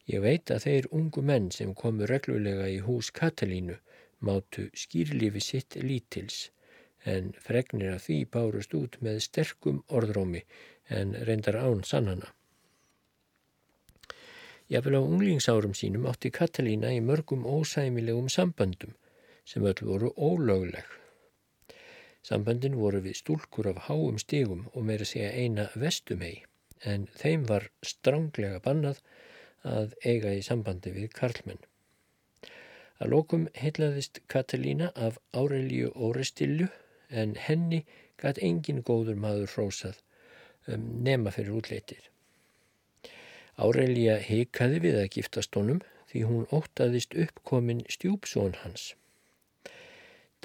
Ég 0.09 0.25
veit 0.25 0.51
að 0.53 0.64
þeir 0.64 0.89
ungu 0.97 1.23
menn 1.31 1.51
sem 1.53 1.75
komu 1.77 2.07
reglulega 2.09 2.69
í 2.73 2.79
hús 2.85 3.11
Katalínu 3.19 3.77
mátu 4.25 4.69
skýrlífi 4.73 5.43
sitt 5.45 5.77
lítils 5.85 6.49
en 7.05 7.35
fregnir 7.45 7.95
af 7.95 8.07
því 8.07 8.19
bárust 8.33 8.75
út 8.75 8.97
með 9.05 9.21
sterkum 9.27 9.83
orðrómi 9.89 10.43
en 10.89 11.12
reyndar 11.29 11.61
án 11.61 11.85
sannana. 11.85 12.33
Jáfnvel 14.69 15.01
á 15.01 15.03
unglingsárum 15.05 15.77
sínum 15.77 16.09
átti 16.11 16.33
Katalína 16.33 16.91
í 16.93 17.01
mörgum 17.05 17.47
ósæmilegum 17.49 18.29
samböndum 18.33 18.97
sem 19.49 19.64
öll 19.64 19.85
voru 19.85 20.11
ólögleg. 20.16 20.85
Samböndin 22.27 22.77
voru 22.77 23.01
við 23.05 23.16
stúlkur 23.21 23.71
af 23.71 23.85
háum 23.87 24.19
stigum 24.19 24.66
og 24.75 24.85
meira 24.91 25.07
segja 25.09 25.31
eina 25.33 25.69
vestumegi 25.75 26.45
en 26.93 27.07
þeim 27.21 27.47
var 27.49 27.71
stránglega 27.83 28.61
bannað 28.64 29.01
að 29.66 29.95
eiga 30.05 30.35
í 30.35 30.43
sambandi 30.47 30.93
við 30.95 31.09
karlmenn. 31.19 31.62
Að 32.99 33.11
lókum 33.14 33.47
heitlaðist 33.55 34.21
Katalína 34.33 34.91
af 35.07 35.19
Árelíu 35.33 35.91
Órestillu 35.95 36.69
en 37.09 37.35
henni 37.39 37.85
gæt 38.19 38.41
engin 38.43 38.83
góður 38.83 39.19
maður 39.25 39.53
hrósað 39.55 40.01
um, 40.66 41.03
nema 41.07 41.33
fyrir 41.35 41.55
útleitir. 41.61 42.01
Áreilja 43.59 44.19
heikaði 44.23 44.83
við 44.87 45.01
að 45.03 45.12
giftast 45.16 45.55
honum 45.59 45.81
því 46.11 46.25
hún 46.29 46.49
óttaðist 46.55 47.14
uppkomin 47.14 47.85
stjúpsón 47.91 48.59
hans. 48.62 48.95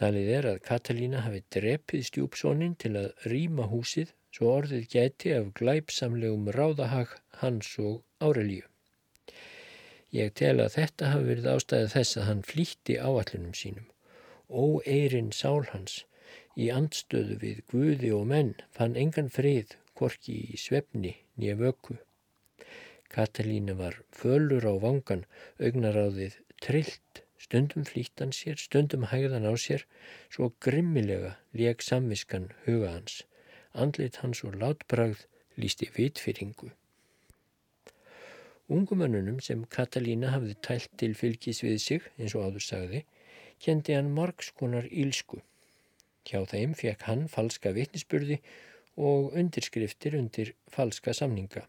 Talið 0.01 0.29
er 0.39 0.45
að 0.49 0.61
Katalína 0.67 1.23
hafi 1.25 1.43
drepið 1.53 2.05
stjúpsónin 2.09 2.75
til 2.81 2.93
að 2.97 3.27
rýma 3.29 3.67
húsið 3.69 4.13
svo 4.33 4.53
orðið 4.57 4.87
gæti 4.93 5.33
af 5.37 5.51
glæpsamlegum 5.59 6.47
ráðahag 6.55 7.11
hans 7.41 7.69
og 7.79 8.01
Áreilju. 8.25 8.65
Ég 10.13 10.33
tel 10.37 10.55
að 10.61 10.75
þetta 10.77 11.11
hafi 11.11 11.29
verið 11.29 11.49
ástæðið 11.51 11.93
þess 11.93 12.17
að 12.17 12.27
hann 12.29 12.41
flýtti 12.49 12.97
áallunum 13.01 13.53
sínum. 13.57 13.87
Óeirinn 14.49 15.31
sál 15.33 15.63
hans 15.69 16.01
í 16.57 16.69
andstöðu 16.73 17.37
við 17.41 17.61
guði 17.71 18.11
og 18.17 18.27
menn 18.29 18.51
fann 18.77 18.97
engan 19.03 19.31
frið 19.33 19.73
korki 19.97 20.35
í 20.53 20.59
svefni 20.61 21.15
nýja 21.37 21.57
vöku. 21.57 21.97
Katalína 23.13 23.77
var 23.77 23.99
fölur 24.13 24.65
á 24.65 24.73
vangan, 24.81 25.25
augnaráðið 25.61 26.39
trillt, 26.65 27.22
stundum 27.43 27.83
flýttan 27.87 28.31
sér, 28.35 28.57
stundum 28.59 29.09
hægðan 29.11 29.47
á 29.49 29.53
sér, 29.59 29.83
svo 30.31 30.53
grimmilega 30.63 31.35
leik 31.53 31.83
samviskan 31.83 32.51
huga 32.65 32.95
hans. 32.95 33.23
Andlit 33.73 34.21
hans 34.21 34.43
og 34.47 34.55
látbragð 34.61 35.25
lísti 35.57 35.89
vitfyringu. 35.95 36.71
Ungumönnunum 38.71 39.41
sem 39.43 39.65
Katalína 39.67 40.31
hafði 40.31 40.55
tælt 40.63 40.91
til 40.97 41.15
fylgis 41.19 41.59
við 41.65 41.79
sig, 41.83 42.05
eins 42.17 42.35
og 42.37 42.47
áður 42.47 42.63
sagði, 42.63 43.01
kendi 43.59 43.97
hann 43.97 44.13
margskonar 44.15 44.87
ílsku. 44.87 45.41
Hjá 46.23 46.45
þeim 46.47 46.73
fekk 46.79 47.03
hann 47.09 47.27
falska 47.27 47.73
vitnisspurði 47.75 48.39
og 48.95 49.35
undirskriftir 49.35 50.15
undir 50.15 50.53
falska 50.71 51.13
samninga. 51.13 51.65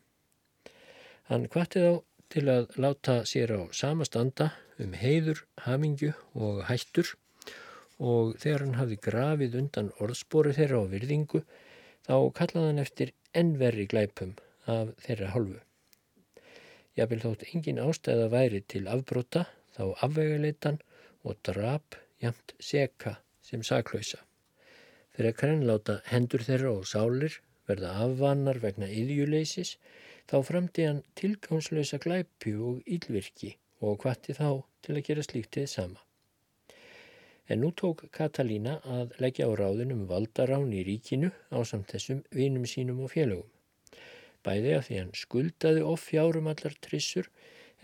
Hann 1.30 1.48
kvatti 1.50 1.82
þá 1.82 1.92
til 2.30 2.44
að 2.52 2.78
láta 2.78 3.22
sér 3.28 3.56
á 3.58 3.60
samastanda 3.74 4.52
um 4.82 4.94
heiður, 4.98 5.44
hamingju 5.66 6.12
og 6.34 6.64
hættur 6.68 7.12
og 7.98 8.34
þegar 8.42 8.64
hann 8.64 8.78
hafði 8.78 8.98
grafið 9.06 9.56
undan 9.60 9.92
orðspori 10.02 10.54
þeirra 10.56 10.82
á 10.82 10.84
virðingu 10.94 11.42
þá 12.06 12.16
kallaði 12.38 12.70
hann 12.70 12.82
eftir 12.82 13.12
ennverri 13.42 13.86
glæpum 13.90 14.34
af 14.70 14.94
þeirra 15.04 15.30
hálfu. 15.34 15.60
Jábel 16.98 17.20
þótt 17.22 17.46
engin 17.50 17.82
ástæða 17.82 18.28
væri 18.34 18.62
til 18.70 18.84
afbróta 18.90 19.46
þá 19.74 19.84
afveguleitan 20.06 20.80
og 21.24 21.38
drap 21.46 21.98
jamt 22.22 22.54
seka 22.62 23.18
sem 23.42 23.62
saklausa. 23.66 24.20
Fyrir 25.14 25.32
að 25.32 25.40
krennláta 25.40 26.00
hendur 26.10 26.42
þeirra 26.46 26.74
og 26.78 26.88
sálir 26.90 27.40
verða 27.68 27.94
afvannar 28.04 28.60
vegna 28.62 28.90
yðjuleysis 28.90 29.76
Þá 30.30 30.38
framdi 30.48 30.84
hann 30.88 31.02
tilgangslösa 31.20 31.98
glæpi 32.00 32.54
og 32.56 32.80
ílvirki 32.88 33.50
og 33.80 34.04
hvati 34.04 34.36
þá 34.36 34.48
til 34.84 34.96
að 34.96 35.06
gera 35.08 35.24
slíktið 35.26 35.66
sama. 35.70 36.02
En 37.48 37.60
nú 37.60 37.70
tók 37.76 38.06
Katalína 38.14 38.78
að 38.88 39.16
leggja 39.20 39.48
á 39.48 39.52
ráðunum 39.52 40.06
valdarán 40.08 40.70
í 40.72 40.84
ríkinu 40.86 41.28
á 41.52 41.58
samt 41.68 41.90
þessum 41.92 42.22
vinum 42.32 42.64
sínum 42.68 43.02
og 43.04 43.12
félögum. 43.12 43.50
Bæði 44.44 44.72
að 44.76 44.86
því 44.86 44.96
hann 45.00 45.12
skuldaði 45.16 45.84
of 45.90 46.06
fjárum 46.08 46.48
allar 46.52 46.76
trissur 46.84 47.28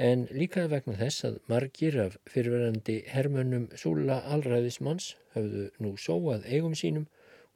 en 0.00 0.26
líkaði 0.32 0.72
vegna 0.72 0.96
þess 0.96 1.26
að 1.28 1.38
margir 1.52 1.98
af 2.06 2.16
fyrverandi 2.32 2.96
hermönnum 3.12 3.66
Súla 3.76 4.20
Alræðismanns 4.32 5.14
höfðu 5.34 5.66
nú 5.84 5.94
sóað 6.00 6.46
eigum 6.48 6.76
sínum 6.76 7.06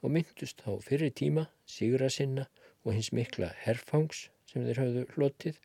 og 0.05 0.12
myndust 0.12 0.61
á 0.68 0.76
fyrir 0.85 1.12
tíma, 1.16 1.49
sigra 1.64 2.11
sinna 2.12 2.49
og 2.85 2.93
hins 2.93 3.12
mikla 3.16 3.55
herfangs 3.64 4.26
sem 4.51 4.66
þeir 4.66 4.82
hafðu 4.82 5.07
hlotið 5.14 5.61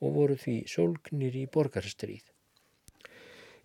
og 0.00 0.16
voru 0.18 0.36
því 0.40 0.56
sólgnir 0.70 1.36
í 1.38 1.46
borgarstríð. 1.52 2.24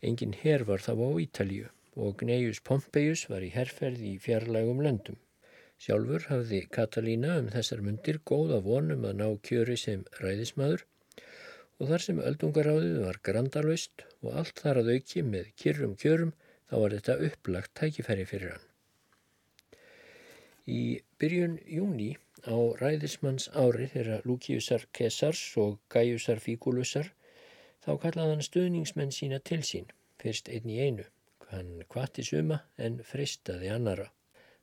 Engin 0.01 0.33
herr 0.43 0.63
var 0.69 0.83
þá 0.83 0.93
á 0.97 1.09
Ítalíu 1.25 1.67
og 1.95 2.21
Gneius 2.21 2.61
Pompeius 2.67 3.27
var 3.29 3.43
í 3.45 3.51
herrferð 3.53 4.01
í 4.07 4.15
fjarlægum 4.23 4.79
löndum. 4.85 5.19
Sjálfur 5.81 6.27
hafði 6.29 6.61
Katalína 6.75 7.35
um 7.41 7.49
þessar 7.53 7.81
mundir 7.85 8.21
góða 8.31 8.61
vonum 8.65 9.05
að 9.09 9.19
ná 9.21 9.27
kjöri 9.47 9.77
sem 9.81 10.05
ræðismadur 10.21 10.85
og 11.81 11.89
þar 11.89 12.03
sem 12.05 12.19
öldungaráðið 12.21 12.97
var 13.01 13.19
grandalvist 13.25 14.05
og 14.21 14.35
allt 14.41 14.61
þar 14.61 14.81
að 14.83 14.91
auki 14.95 15.23
með 15.25 15.47
kyrrum 15.63 15.95
kjörum 16.03 16.33
þá 16.69 16.75
var 16.83 16.95
þetta 16.95 17.15
upplagt 17.27 17.73
tækifæri 17.79 18.27
fyrir 18.29 18.53
hann. 18.53 18.67
Í 20.69 20.81
byrjun 21.19 21.57
júni 21.65 22.11
Á 22.41 22.57
ræðismanns 22.81 23.51
ári 23.53 23.85
þeirra 23.91 24.15
Lúkiusar 24.25 24.87
Kesars 24.97 25.41
og 25.61 25.75
Gaiusar 25.93 26.39
Fíkulusar 26.41 27.11
þá 27.85 27.91
kallaði 28.01 28.31
hann 28.33 28.45
stuðningsmenn 28.47 29.13
sína 29.13 29.37
til 29.45 29.61
sín, 29.61 29.91
fyrst 30.17 30.49
einn 30.49 30.69
í 30.73 30.79
einu. 30.81 31.05
Hann 31.51 31.83
kvatti 31.91 32.25
suma 32.25 32.63
en 32.77 32.97
fristaði 33.05 33.69
annara. 33.69 34.07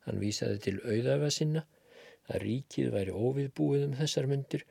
Hann 0.06 0.18
vísaði 0.18 0.58
til 0.64 0.76
auðafa 0.82 1.30
sinna 1.30 1.62
að 2.26 2.42
ríkið 2.48 2.90
væri 2.96 3.14
óviðbúið 3.14 3.84
um 3.86 3.94
þessar 4.00 4.26
myndir 4.32 4.64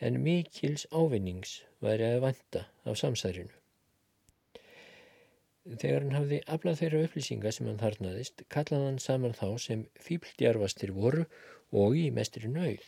en 0.00 0.22
mikils 0.24 0.86
ávinnings 0.92 1.58
væri 1.84 2.08
að 2.14 2.22
vanta 2.24 2.64
af 2.88 2.96
samsærinu. 3.00 3.52
Þegar 5.64 6.02
hann 6.04 6.16
hafði 6.16 6.38
aflað 6.54 6.80
þeirra 6.80 7.04
upplýsinga 7.06 7.52
sem 7.56 7.68
hann 7.68 7.80
þarnaðist, 7.80 8.42
kallaði 8.52 8.88
hann 8.88 8.98
saman 9.00 9.36
þá 9.36 9.46
sem 9.66 9.84
fíbldjarfastir 10.06 10.92
voru 10.96 11.24
og 11.72 11.96
í 11.96 12.10
mestri 12.10 12.50
nauð. 12.50 12.84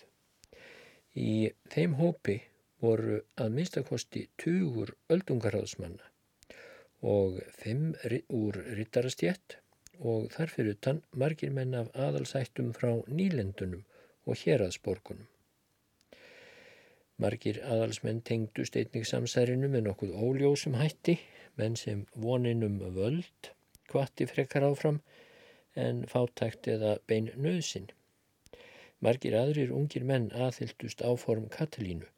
Í 1.16 1.52
þeim 1.72 1.96
hópi 2.00 2.40
voru 2.82 3.20
að 3.40 3.54
minnstakosti 3.56 4.26
tugur 4.42 4.92
öldungarháðsmanna 5.12 6.10
og 7.06 7.38
fimm 7.60 7.94
úr 8.32 8.58
rittarastjett 8.76 9.58
og 10.00 10.28
þarfir 10.34 10.72
utan 10.74 11.00
margir 11.22 11.52
menn 11.56 11.74
af 11.78 11.88
aðalsættum 11.94 12.72
frá 12.76 12.90
nýlendunum 13.08 13.84
og 14.26 14.38
hérraðsborgunum. 14.42 15.26
Margir 17.16 17.62
aðalsmenn 17.64 18.20
tengdu 18.28 18.66
steitning 18.68 19.06
samsærinu 19.08 19.70
með 19.72 19.86
nokkuð 19.86 20.16
óljósum 20.20 20.74
hætti, 20.76 21.14
menn 21.56 21.76
sem 21.80 22.02
voninum 22.12 22.76
völd, 22.96 23.52
kvatti 23.88 24.26
frekar 24.28 24.66
áfram 24.68 25.00
en 25.76 26.04
fátækt 26.10 26.68
eða 26.74 26.98
bein 27.08 27.30
nöðsinn. 27.40 27.88
Margir 29.06 29.36
aðrir 29.38 29.70
ungir 29.70 30.02
menn 30.02 30.32
aðhyldust 30.34 31.02
áform 31.06 31.44
Katalínu, 31.56 32.08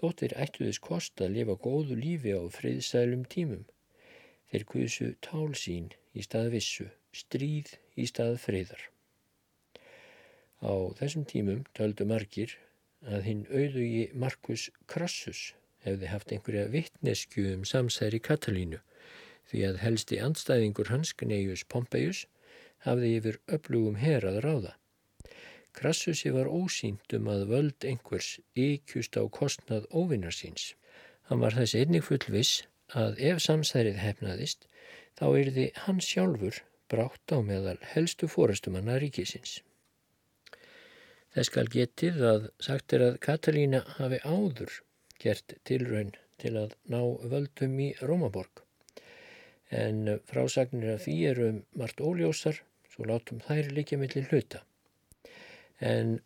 þóttir 0.00 0.32
ættuðis 0.44 0.80
kost 0.82 1.22
að 1.22 1.36
lifa 1.36 1.54
góðu 1.66 1.94
lífi 2.00 2.32
á 2.34 2.42
friðsælum 2.50 3.22
tímum. 3.30 3.62
Þeir 4.50 4.64
kusu 4.72 5.12
tál 5.22 5.54
sín 5.54 5.92
í 6.18 6.24
stað 6.26 6.50
vissu, 6.56 6.88
stríð 7.14 7.76
í 7.94 8.08
stað 8.10 8.40
friðar. 8.42 8.82
Á 10.66 10.74
þessum 10.98 11.28
tímum 11.30 11.62
töldu 11.78 12.08
margir 12.10 12.58
að 13.06 13.30
hinn 13.30 13.46
auðugi 13.46 14.04
Markus 14.26 14.66
Krassus 14.90 15.52
hefði 15.86 16.10
haft 16.10 16.34
einhverja 16.34 16.68
vittnesku 16.74 17.46
um 17.54 17.64
samsæri 17.66 18.18
Katalínu 18.18 18.82
því 19.50 19.64
að 19.70 19.82
helsti 19.86 20.18
andstæðingur 20.26 20.90
hans, 20.90 21.14
Gneius 21.22 21.62
Pompeius, 21.70 22.26
hafði 22.82 23.16
yfir 23.20 23.42
öflugum 23.46 24.02
herað 24.02 24.42
ráða. 24.42 24.78
Krassusi 25.78 26.32
var 26.34 26.50
ósýnd 26.52 27.16
um 27.16 27.30
að 27.32 27.46
völd 27.52 27.86
einhvers 27.88 28.34
ykjust 28.58 29.16
á 29.16 29.22
kostnað 29.38 29.88
óvinnar 29.90 30.36
síns. 30.36 30.74
Hann 31.28 31.40
var 31.40 31.56
þessi 31.56 31.82
einnig 31.82 32.04
fullviss 32.08 32.62
að 33.02 33.20
ef 33.30 33.40
samsærið 33.40 34.00
hefnaðist 34.02 34.66
þá 35.18 35.26
erði 35.40 35.66
hann 35.84 36.00
sjálfur 36.04 36.62
brátt 36.92 37.32
á 37.32 37.38
meðal 37.40 37.78
helstu 37.94 38.28
fórastumanna 38.28 38.98
ríkisins. 39.00 39.60
Þess 41.32 41.48
skal 41.48 41.68
getið 41.72 42.18
að 42.28 42.48
sagt 42.60 42.92
er 42.92 43.04
að 43.06 43.20
Katalína 43.24 43.80
hafi 43.96 44.18
áður 44.28 44.74
gert 45.22 45.54
tilraun 45.68 46.12
til 46.42 46.52
að 46.60 46.74
ná 46.92 47.00
völdum 47.32 47.78
í 47.80 47.88
Rómaborg. 48.02 48.60
En 49.72 50.18
frásagnir 50.28 50.98
af 50.98 51.06
því 51.06 51.16
eru 51.30 51.48
um 51.48 51.62
margt 51.80 52.02
óljósar, 52.04 52.60
svo 52.92 53.08
látum 53.08 53.40
þær 53.46 53.72
líka 53.72 53.96
millir 53.96 54.28
hluta. 54.28 54.60
En 55.82 56.20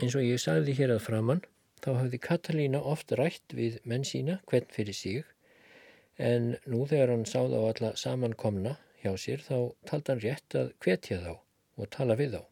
eins 0.00 0.16
og 0.16 0.26
ég 0.26 0.40
sagði 0.42 0.74
hér 0.76 0.92
að 0.92 1.04
framann, 1.06 1.42
þá 1.80 1.90
hafði 2.02 2.20
Katalína 2.26 2.80
oft 2.84 3.12
rætt 3.16 3.54
við 3.56 3.78
menn 3.88 4.04
sína 4.04 4.38
hvern 4.50 4.68
fyrir 4.74 4.96
sig, 4.96 5.24
en 6.20 6.54
nú 6.68 6.84
þegar 6.88 7.14
hann 7.14 7.24
sáð 7.28 7.56
á 7.56 7.60
alla 7.64 7.94
samankomna 7.96 8.76
hjá 9.00 9.14
sér 9.16 9.40
þá 9.40 9.56
taldi 9.88 10.12
hann 10.12 10.24
rétt 10.26 10.56
að 10.60 10.72
hvetja 10.84 11.20
þá 11.24 11.32
og 11.80 11.90
tala 11.96 12.16
við 12.20 12.36
þá. 12.36 12.42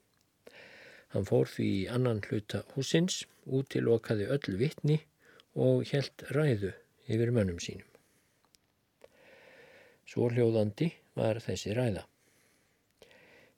Hann 1.12 1.28
fór 1.28 1.48
því 1.52 1.68
í 1.82 1.86
annan 1.92 2.24
hluta 2.24 2.62
húsins, 2.74 3.22
útilokaði 3.44 4.28
öll 4.32 4.56
vittni 4.60 4.98
og 5.56 5.84
helt 5.92 6.24
ræðu 6.32 6.72
yfir 7.08 7.32
mönnum 7.32 7.60
sínum. 7.60 7.88
Svo 10.08 10.28
hljóðandi 10.32 10.94
var 11.16 11.40
þessi 11.44 11.76
ræða. 11.76 12.06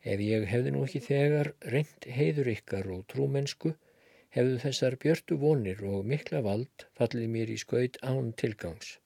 Ef 0.01 0.21
ég 0.25 0.47
hefði 0.49 0.73
nú 0.73 0.87
ekki 0.87 1.03
þegar 1.05 1.53
reynd 1.75 2.09
heiður 2.09 2.49
ykkar 2.55 2.89
og 2.95 3.05
trúmennsku, 3.13 3.75
hefðu 4.33 4.59
þessar 4.63 4.97
björtu 5.03 5.37
vonir 5.37 5.85
og 5.85 6.07
mikla 6.09 6.41
vald 6.47 6.87
fallið 6.97 7.29
mér 7.35 7.53
í 7.53 7.59
skaut 7.61 7.99
án 8.01 8.33
tilgangs 8.33 8.97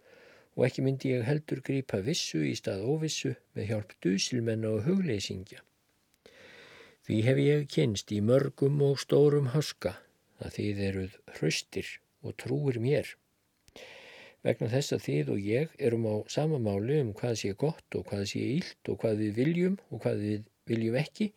og 0.55 0.67
ekki 0.69 0.85
myndi 0.87 1.11
ég 1.11 1.25
heldur 1.27 1.63
grípa 1.67 1.99
vissu 2.07 2.45
í 2.47 2.55
stað 2.59 2.85
óvissu 2.87 3.33
með 3.57 3.71
hjálp 3.71 3.95
dusilmenn 4.05 4.67
og 4.69 4.85
hugleysingja. 4.87 5.63
Því 7.05 7.19
hef 7.27 7.41
ég 7.43 7.67
kynst 7.75 8.15
í 8.15 8.21
mörgum 8.25 8.79
og 8.87 9.01
stórum 9.03 9.51
haska 9.53 9.97
að 10.41 10.55
þið 10.59 10.83
eruð 10.89 11.19
hraustir 11.37 11.91
og 12.23 12.37
trúir 12.41 12.79
mér. 12.81 13.11
Vegna 14.45 14.71
þess 14.71 14.95
að 14.95 15.05
þið 15.09 15.35
og 15.35 15.45
ég 15.49 15.77
erum 15.89 16.07
á 16.09 16.17
sama 16.33 16.61
máli 16.63 17.01
um 17.03 17.13
hvað 17.19 17.39
sé 17.43 17.53
gott 17.61 17.99
og 17.99 18.07
hvað 18.09 18.25
sé 18.31 18.43
ílt 18.59 18.93
og 18.93 19.01
hvað 19.03 19.23
við 19.25 19.39
viljum 19.41 19.79
og 19.91 20.05
hvað 20.05 20.25
við 20.29 20.43
viljum 20.71 20.99
ekki, 21.01 21.31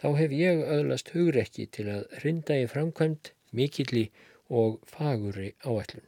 þá 0.00 0.08
hef 0.18 0.34
ég 0.36 0.62
öðlast 0.76 1.12
hugrekki 1.14 1.66
til 1.76 1.88
að 1.92 2.06
hrinda 2.20 2.58
í 2.60 2.68
framkvæmt 2.70 3.32
mikilli 3.54 4.08
og 4.50 4.80
fagurri 4.90 5.54
áætlun. 5.64 6.06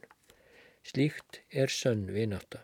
Slíkt 0.87 1.41
er 1.51 1.71
sönn 1.73 2.07
vináta. 2.15 2.63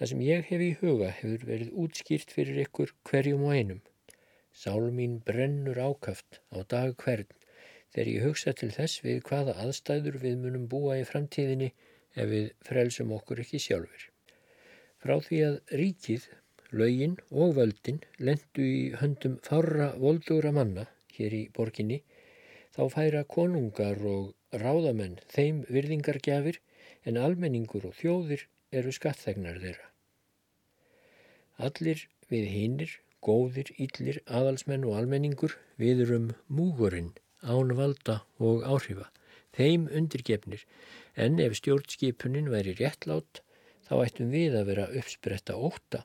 Það 0.00 0.10
sem 0.12 0.24
ég 0.24 0.46
hef 0.48 0.62
í 0.64 0.70
huga 0.80 1.10
hefur 1.12 1.46
verið 1.48 1.76
útskýrt 1.82 2.30
fyrir 2.32 2.62
ykkur 2.64 2.94
hverjum 3.08 3.46
og 3.48 3.56
einum. 3.56 3.80
Sál 4.52 4.90
mín 4.96 5.18
brennur 5.24 5.78
ákaft 5.80 6.40
á 6.52 6.64
dag 6.64 6.96
hvern 7.04 7.28
þegar 7.92 8.10
ég 8.12 8.24
hugsa 8.24 8.54
til 8.56 8.70
þess 8.74 9.02
við 9.04 9.22
hvaða 9.28 9.56
aðstæður 9.64 10.16
við 10.22 10.38
munum 10.44 10.66
búa 10.72 10.96
í 11.00 11.06
framtíðinni 11.08 11.70
ef 12.16 12.30
við 12.32 12.48
frelsum 12.66 13.12
okkur 13.16 13.42
ekki 13.44 13.60
sjálfur. 13.62 14.06
Frá 15.00 15.16
því 15.24 15.40
að 15.46 15.58
ríkið, 15.80 16.26
lögin 16.72 17.16
og 17.30 17.56
völdin 17.58 18.00
lendu 18.18 18.64
í 18.64 18.80
höndum 19.00 19.38
fára 19.46 19.92
voldugra 19.98 20.52
manna 20.54 20.86
hér 21.16 21.36
í 21.36 21.42
borginni 21.56 22.00
þá 22.76 22.82
færa 22.94 23.22
konungar 23.36 24.00
og 24.14 24.58
ráðamenn 24.62 25.18
þeim 25.34 25.64
virðingargjafir 25.68 26.60
en 27.08 27.18
almenningur 27.20 27.86
og 27.88 27.96
þjóðir 27.98 28.46
eru 28.70 28.92
skattþegnar 28.94 29.58
þeirra. 29.62 29.86
Allir 31.60 32.06
við 32.30 32.46
hinnir, 32.54 32.92
góðir, 33.24 33.72
yllir, 33.76 34.20
aðalsmenn 34.26 34.86
og 34.88 34.96
almenningur 35.00 35.56
við 35.80 36.04
um 36.16 36.30
múgurinn, 36.48 37.12
án 37.42 37.74
valda 37.76 38.20
og 38.38 38.64
áhrifa, 38.64 39.10
þeim 39.56 39.88
undirgefnir, 39.90 40.64
en 41.16 41.40
ef 41.42 41.58
stjórnskipunin 41.58 42.50
væri 42.52 42.76
réttlátt, 42.78 43.42
þá 43.88 43.94
ættum 44.06 44.30
við 44.32 44.56
að 44.60 44.70
vera 44.70 44.88
uppspretta 45.00 45.56
óta, 45.58 46.04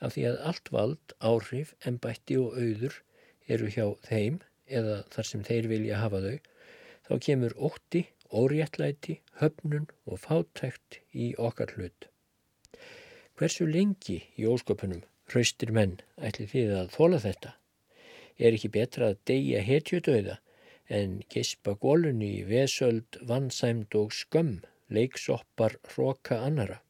af 0.00 0.16
því 0.16 0.26
að 0.30 0.42
allt 0.50 0.72
vald, 0.74 1.14
áhrif, 1.20 1.72
embætti 1.88 2.36
og 2.40 2.58
auður 2.58 3.00
eru 3.48 3.70
hjá 3.72 3.86
þeim 4.08 4.40
eða 4.66 5.00
þar 5.14 5.30
sem 5.30 5.46
þeir 5.46 5.68
vilja 5.70 6.02
hafa 6.02 6.20
þau, 6.24 6.36
þá 7.06 7.12
kemur 7.28 7.56
ótti 7.68 8.02
óréttlæti, 8.34 9.20
höfnun 9.40 9.86
og 10.06 10.20
fátækt 10.20 11.00
í 11.14 11.32
okkar 11.38 11.72
hlut. 11.76 12.08
Hversu 13.36 13.66
lengi 13.68 14.22
í 14.36 14.48
ósköpunum 14.48 15.04
hraustir 15.30 15.72
menn 15.76 15.98
ætli 16.16 16.48
þið 16.50 16.74
að 16.80 16.92
þóla 16.96 17.20
þetta? 17.22 17.52
Er 18.36 18.56
ekki 18.56 18.72
betra 18.72 19.12
að 19.12 19.20
deyja 19.30 19.62
hetjudauða 19.64 20.38
en 20.98 21.20
gispa 21.32 21.74
gólunni 21.82 22.32
í 22.40 22.46
vesöld, 22.48 23.18
vannsæmd 23.28 23.94
og 23.98 24.12
skömm, 24.14 24.60
leiksoppar, 24.92 25.78
hróka 25.92 26.42
annara? 26.46 26.80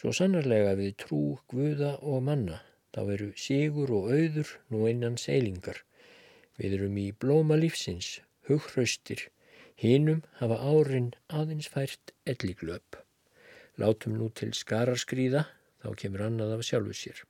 Svo 0.00 0.14
sannarlega 0.16 0.78
við 0.78 0.94
trú, 1.02 1.22
guða 1.52 1.90
og 2.00 2.22
manna, 2.24 2.62
þá 2.96 3.00
eru 3.14 3.26
sigur 3.36 3.90
og 3.92 4.06
auður 4.08 4.52
nú 4.72 4.86
innan 4.88 5.18
seilingar. 5.20 5.82
Við 6.56 6.76
erum 6.78 6.94
í 6.96 7.10
blóma 7.12 7.58
lífsins, 7.60 8.14
hughraustir, 8.48 9.26
Hínum 9.80 10.22
hafa 10.38 10.56
árin 10.60 11.10
aðeins 11.28 11.68
fært 11.72 12.14
elliglöp. 12.28 12.96
Látum 13.80 14.16
nú 14.16 14.28
til 14.36 14.54
skararskríða, 14.56 15.42
þá 15.84 15.88
kemur 16.02 16.24
annað 16.26 16.54
af 16.56 16.64
sjálfu 16.68 16.96
sér. 16.96 17.20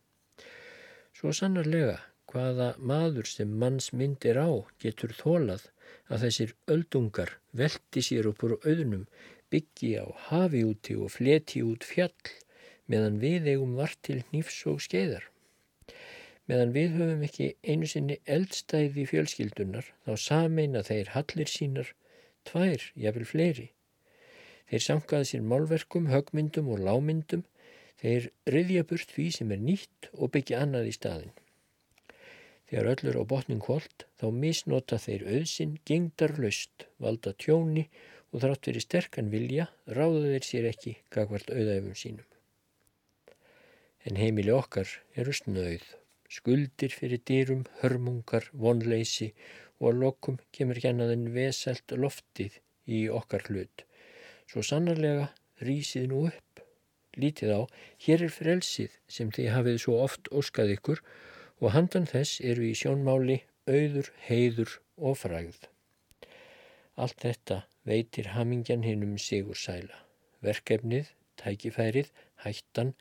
Svo 1.15 1.31
sannarlega, 1.35 1.97
hvaða 2.31 2.69
maður 2.79 3.31
sem 3.31 3.51
manns 3.63 3.91
myndir 3.91 4.39
á 4.39 4.51
getur 4.83 5.15
þólað 5.15 5.67
að 6.07 6.29
þessir 6.29 6.55
öldungar 6.75 7.35
velti 7.51 8.03
sér 8.03 8.31
upp 8.31 8.47
úr 8.47 8.57
auðnum, 8.63 9.09
byggi 9.51 9.93
á 9.99 10.07
hafi 10.31 10.63
úti 10.71 10.95
og 10.99 11.11
fleti 11.19 11.67
út 11.67 11.87
fjall 11.87 12.31
meðan 12.91 13.21
við 13.23 13.49
eigum 13.53 13.77
vart 13.79 13.99
til 14.07 14.21
nýfs 14.35 14.65
og 14.71 14.81
skeiðar. 14.85 15.27
Meðan 16.51 16.73
við 16.75 16.97
höfum 16.99 17.21
ekki 17.27 17.53
einu 17.63 17.89
sinni 17.91 18.17
eldstæði 18.37 19.05
fjölskyldunar 19.07 19.91
þá 20.07 20.13
sameina 20.19 20.83
þeir 20.87 21.13
hallir 21.15 21.51
sínar 21.51 21.93
tvær, 22.49 22.83
jáfnvel 22.99 23.29
fleiri. 23.29 23.69
Þeir 24.71 24.83
sankaði 24.87 25.29
sér 25.31 25.45
málverkum, 25.47 26.09
högmyndum 26.11 26.71
og 26.75 26.83
lámyndum, 26.87 27.45
þeir 28.03 28.31
riðja 28.51 28.87
burt 28.91 29.15
því 29.15 29.29
sem 29.37 29.55
er 29.55 29.63
nýtt 29.63 30.11
og 30.17 30.33
byggja 30.35 30.65
annað 30.65 30.91
í 30.91 30.97
staðin. 30.97 31.33
Þegar 32.71 32.91
öllur 32.93 33.19
á 33.19 33.25
botning 33.33 33.63
kvöld 33.63 34.07
þá 34.23 34.27
misnota 34.31 34.99
þeir 35.03 35.27
auðsinn 35.27 35.79
gengdarlaust, 35.91 36.87
valda 37.03 37.35
tjóni 37.35 37.89
og 38.31 38.45
þrátt 38.45 38.71
verið 38.71 38.87
sterkan 38.87 39.31
vilja 39.33 39.67
ráða 39.91 40.29
þeir 40.29 40.47
sér 40.47 40.69
ekki 40.71 40.97
gagvart 41.11 41.51
auðæfum 41.51 41.97
sínum. 41.99 42.30
En 44.11 44.17
heimili 44.19 44.51
okkar 44.51 44.91
eru 45.15 45.31
snöð, 45.31 45.85
skuldir 46.27 46.91
fyrir 46.91 47.21
dýrum, 47.31 47.61
hörmungar, 47.79 48.49
vonleysi 48.51 49.29
og 49.79 49.93
að 49.93 50.01
lokum 50.03 50.39
kemur 50.57 50.81
gennaðin 50.83 51.29
veselt 51.37 51.95
loftið 51.95 52.57
í 52.91 53.05
okkar 53.21 53.45
hlut. 53.47 53.85
Svo 54.51 54.65
sannarlega 54.67 55.29
rýsið 55.63 56.09
nú 56.11 56.25
upp. 56.27 56.65
Lítið 57.23 57.53
á, 57.55 57.61
hér 58.03 58.25
er 58.27 58.35
frelsið 58.35 58.97
sem 59.07 59.31
þið 59.31 59.49
hafið 59.55 59.79
svo 59.85 60.01
oft 60.03 60.31
óskað 60.35 60.75
ykkur 60.75 61.05
og 61.63 61.75
handan 61.77 62.11
þess 62.11 62.43
eru 62.43 62.67
í 62.67 62.75
sjónmáli 62.75 63.39
auður, 63.71 64.11
heiður 64.27 64.75
og 64.99 65.21
fræð. 65.23 65.69
Allt 66.99 67.23
þetta 67.23 67.63
veitir 67.87 68.33
hamingjan 68.35 68.83
hinn 68.83 69.07
um 69.07 69.15
sigur 69.23 69.59
sæla. 69.59 70.03
Verkefnið, 70.43 71.15
tækifærið, 71.39 72.11
hættan, 72.43 72.95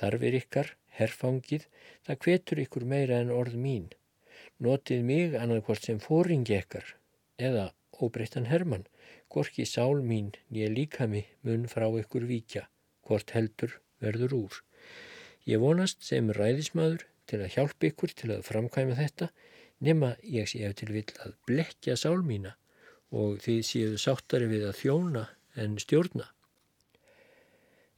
þarfir 0.00 0.38
ykkar, 0.40 0.72
herfangið, 0.98 1.68
það 2.06 2.22
kvetur 2.26 2.64
ykkur 2.66 2.88
meira 2.94 3.20
en 3.22 3.34
orð 3.34 3.58
mín 3.66 3.92
notið 4.64 5.02
mig 5.06 5.34
annarkvort 5.38 5.86
sem 5.86 5.98
fóringi 6.02 6.54
ekkar 6.56 6.94
eða 7.48 7.64
óbreyttan 8.04 8.48
Hermann, 8.50 8.86
gorki 9.30 9.66
sál 9.66 10.02
mín 10.02 10.32
nýja 10.50 10.70
líkami 10.70 11.24
mun 11.46 11.66
frá 11.70 11.86
ykkur 12.00 12.26
víkja, 12.30 12.66
hvort 13.06 13.34
heldur 13.34 13.78
verður 14.02 14.34
úr. 14.38 14.60
Ég 15.46 15.62
vonast 15.62 16.02
sem 16.06 16.30
ræðismadur 16.30 17.06
til 17.30 17.40
að 17.42 17.54
hjálpa 17.56 17.90
ykkur 17.90 18.14
til 18.14 18.30
að 18.34 18.44
framkvæma 18.48 18.98
þetta, 18.98 19.30
nema 19.80 20.14
ég 20.22 20.48
sé 20.50 20.62
ef 20.66 20.76
til 20.80 20.90
vill 20.94 21.10
að 21.24 21.36
blekja 21.48 21.96
sál 22.00 22.22
mína 22.22 22.54
og 23.14 23.40
því 23.44 23.56
séu 23.66 23.98
sáttari 24.00 24.48
við 24.50 24.68
að 24.70 24.78
þjóna 24.80 25.26
en 25.60 25.76
stjórna. 25.78 26.30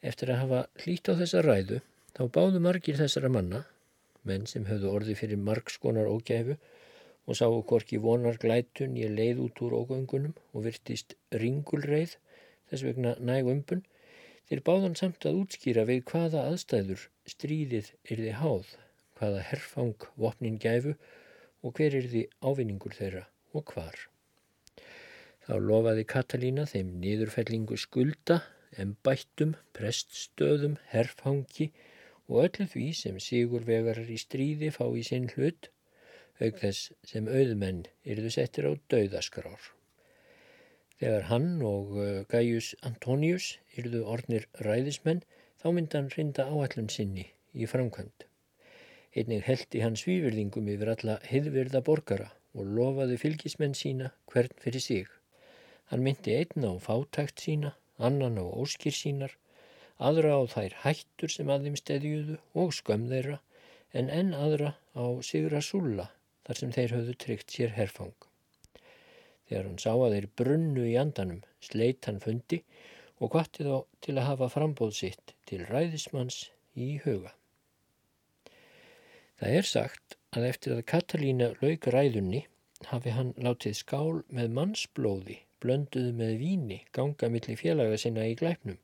Eftir 0.07 0.31
að 0.33 0.43
hafa 0.45 0.61
hlýtt 0.85 1.11
á 1.11 1.19
þessa 1.19 1.43
ræðu, 1.43 1.81
þá 2.15 2.23
báðu 2.37 2.61
margir 2.63 2.99
þessara 3.01 3.31
manna 3.33 3.65
menn 4.27 4.47
sem 4.51 4.67
höfðu 4.67 4.93
orði 4.93 5.17
fyrir 5.19 5.41
margskonar 5.49 6.09
ógæfu 6.11 6.57
og 7.27 7.39
sáu 7.39 7.59
hvorki 7.67 7.99
vonar 8.03 8.39
glætun 8.43 8.97
ég 8.99 9.15
leið 9.15 9.43
út 9.47 9.61
úr 9.67 9.75
ógöngunum 9.81 10.35
og 10.53 10.67
virtist 10.67 11.17
ringulreið 11.43 12.17
þess 12.71 12.87
vegna 12.87 13.15
næg 13.19 13.51
umbun 13.51 13.85
þeir 14.49 14.63
báðan 14.67 14.99
samt 14.99 15.27
að 15.27 15.41
útskýra 15.43 15.87
við 15.89 16.05
hvaða 16.11 16.47
aðstæður 16.51 17.07
stríðið 17.27 17.93
er 18.07 18.23
þið 18.23 18.37
háð, 18.41 18.69
hvaða 19.19 19.47
herfang 19.51 20.11
vopnin 20.15 20.59
gæfu 20.63 20.95
og 21.67 21.75
hver 21.79 21.97
er 21.99 22.07
þið 22.13 22.37
ávinningur 22.47 22.95
þeirra 22.95 23.25
og 23.57 23.73
hvar. 23.73 23.97
Þá 25.47 25.55
lofaði 25.63 26.05
Katalína 26.11 26.67
þeim 26.71 26.95
niðurfellingu 27.03 27.79
skulda, 27.79 28.41
embættum, 28.83 29.55
preststöðum, 29.77 30.77
herfangi 30.93 31.71
og 32.29 32.43
öllu 32.45 32.67
því 32.73 32.87
sem 32.99 33.19
sigurvegarar 33.23 34.11
í 34.11 34.19
stríði 34.21 34.73
fá 34.75 34.85
í 34.91 35.05
sinn 35.07 35.31
hlut, 35.35 35.71
auk 36.43 36.61
þess 36.61 36.93
sem 37.07 37.29
auðmenn 37.31 37.87
yrðu 38.05 38.33
settir 38.35 38.69
á 38.69 38.73
dauðaskrár. 38.93 39.73
Þegar 41.01 41.27
hann 41.31 41.49
og 41.65 41.93
uh, 41.97 42.23
Gaius 42.33 42.73
Antonius 42.89 43.57
yrðu 43.77 44.03
ornir 44.09 44.47
ræðismenn, 44.65 45.23
þá 45.61 45.69
myndan 45.77 46.09
rinda 46.15 46.47
áallun 46.49 46.89
sinni 46.93 47.27
í 47.53 47.69
framkvæmd. 47.69 48.27
Einnig 49.17 49.45
heldi 49.47 49.81
hann 49.81 49.97
svífyrðingum 49.97 50.69
yfir 50.73 50.93
alla 50.93 51.17
hiðvirða 51.25 51.81
borgara 51.85 52.31
og 52.57 52.69
lofaði 52.79 53.17
fylgismenn 53.21 53.77
sína 53.77 54.11
hvern 54.33 54.53
fyrir 54.61 54.85
sig. 54.85 55.07
Hann 55.93 56.05
myndi 56.05 56.35
einn 56.37 56.65
á 56.69 56.73
fátækt 56.83 57.45
sína, 57.45 57.73
annan 57.99 58.39
á 58.41 58.45
óskir 58.45 58.95
sínar 58.95 59.35
aðra 59.97 60.37
á 60.37 60.43
þær 60.53 60.75
hættur 60.83 61.33
sem 61.33 61.51
að 61.53 61.67
þeim 61.67 61.77
steðjuðu 61.81 62.39
og 62.63 62.75
skömm 62.77 63.07
þeirra, 63.13 63.39
en 63.97 64.11
enn 64.13 64.35
aðra 64.37 64.75
á 64.93 65.05
Sigra 65.25 65.63
Sulla 65.65 66.11
þar 66.47 66.61
sem 66.61 66.75
þeir 66.75 66.97
höfðu 66.97 67.15
tryggt 67.23 67.55
sér 67.57 67.73
herfang. 67.77 68.17
Þegar 69.49 69.69
hann 69.71 69.81
sá 69.81 69.93
að 69.95 70.17
þeir 70.17 70.29
brunnu 70.41 70.85
í 70.91 70.97
andanum, 71.01 71.41
sleitt 71.63 72.09
hann 72.11 72.21
fundi 72.21 72.61
og 73.23 73.33
hvatti 73.33 73.65
þá 73.65 73.77
til 74.05 74.17
að 74.19 74.29
hafa 74.29 74.51
frambóð 74.53 74.93
sitt 74.99 75.35
til 75.49 75.63
ræðismanns 75.71 76.51
í 76.77 76.97
huga. 77.07 77.33
Það 79.41 79.57
er 79.61 79.69
sagt 79.69 80.19
að 80.37 80.49
eftir 80.51 80.77
að 80.77 80.87
Katalína 80.93 81.51
lauk 81.63 81.89
ræðunni 81.93 82.45
hafi 82.91 83.13
hann 83.17 83.33
látið 83.41 83.79
skál 83.81 84.23
með 84.29 84.53
mannsblóði 84.59 85.41
blönduð 85.67 86.11
með 86.23 86.35
víni 86.47 86.81
ganga 86.97 87.31
millir 87.37 87.61
félaga 87.61 88.01
sinna 88.01 88.25
í 88.31 88.39
glæpnum 88.41 88.81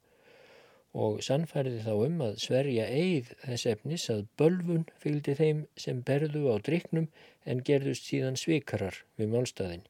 og 0.93 1.23
sannfærði 1.25 1.81
þá 1.87 1.93
um 2.07 2.19
að 2.27 2.35
sverja 2.43 2.85
eigð 2.93 3.31
þess 3.45 3.69
efnis 3.71 4.05
að 4.13 4.27
bölfun 4.41 4.85
fylgdi 5.01 5.35
þeim 5.39 5.63
sem 5.85 6.03
berðu 6.09 6.43
á 6.53 6.57
driknum 6.67 7.09
en 7.49 7.65
gerðust 7.69 8.09
síðan 8.11 8.37
svikarar 8.37 8.99
við 9.17 9.33
málstæðin, 9.33 9.87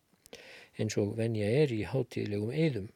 eins 0.78 0.98
og 1.02 1.16
venja 1.18 1.48
er 1.62 1.74
í 1.74 1.82
hátíðlegum 1.90 2.54
eigðum. 2.54 2.88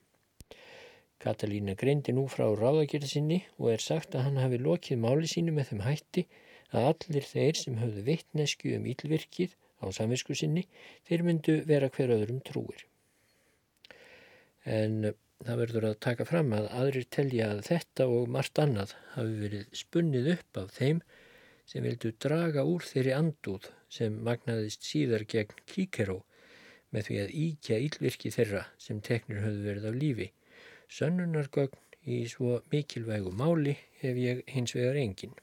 Katalína 1.18 1.74
greindi 1.74 2.14
nú 2.14 2.26
frá 2.30 2.46
ráðagjörði 2.46 3.10
sinni 3.10 3.40
og 3.58 3.72
er 3.74 3.82
sagt 3.82 4.14
að 4.14 4.28
hann 4.28 4.42
hafi 4.42 4.62
lokið 4.62 5.02
máli 5.02 5.30
sínu 5.30 5.54
með 5.56 5.72
þeim 5.72 5.86
hætti 5.88 6.26
að 6.70 6.90
allir 6.92 7.30
þeir 7.32 7.62
sem 7.62 7.78
höfðu 7.80 8.04
vittnesku 8.06 8.74
um 8.76 8.86
ílvirkið 8.92 9.56
á 9.82 9.86
samvisku 9.92 10.36
sinni, 10.38 10.66
þeir 11.08 11.26
myndu 11.26 11.62
vera 11.66 11.90
hver 11.90 12.14
öðrum 12.14 12.38
trúir. 12.46 12.86
En 14.66 15.12
það 15.46 15.60
verður 15.62 15.86
að 15.90 16.00
taka 16.02 16.26
fram 16.26 16.52
að 16.56 16.68
aðrir 16.74 17.06
telja 17.12 17.50
að 17.52 17.62
þetta 17.68 18.06
og 18.10 18.30
margt 18.34 18.58
annað 18.58 18.94
hafi 19.14 19.40
verið 19.42 19.66
spunnið 19.80 20.30
upp 20.32 20.60
af 20.62 20.72
þeim 20.74 21.02
sem 21.66 21.84
vildu 21.86 22.12
draga 22.22 22.64
úr 22.66 22.84
þeirri 22.86 23.14
andúð 23.14 23.68
sem 23.92 24.16
magnaðist 24.26 24.86
síðar 24.86 25.26
gegn 25.30 25.62
Kíkeró 25.70 26.20
með 26.94 27.08
því 27.08 27.18
að 27.22 27.34
íkja 27.42 27.80
ílvirki 27.86 28.32
þeirra 28.34 28.62
sem 28.80 29.00
teknir 29.04 29.42
höfðu 29.44 29.66
verið 29.66 29.88
af 29.90 29.98
lífi. 30.00 30.28
Sönnunargögn 30.96 31.82
í 32.06 32.20
svo 32.30 32.60
mikilvægu 32.72 33.32
máli 33.34 33.74
hef 34.00 34.18
ég 34.22 34.44
hins 34.50 34.74
vegar 34.76 34.98
engin. 35.00 35.34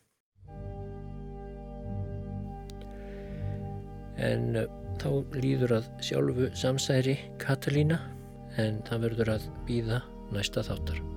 En 4.23 4.55
uh, 4.55 4.67
þá 5.01 5.09
líður 5.35 5.79
að 5.79 5.91
sjálfu 6.05 6.49
samsæri 6.55 7.17
Katalína 7.41 7.99
en 8.61 8.81
það 8.87 9.07
verður 9.07 9.35
að 9.37 9.49
býða 9.67 10.03
næsta 10.33 10.65
þáttar. 10.65 11.12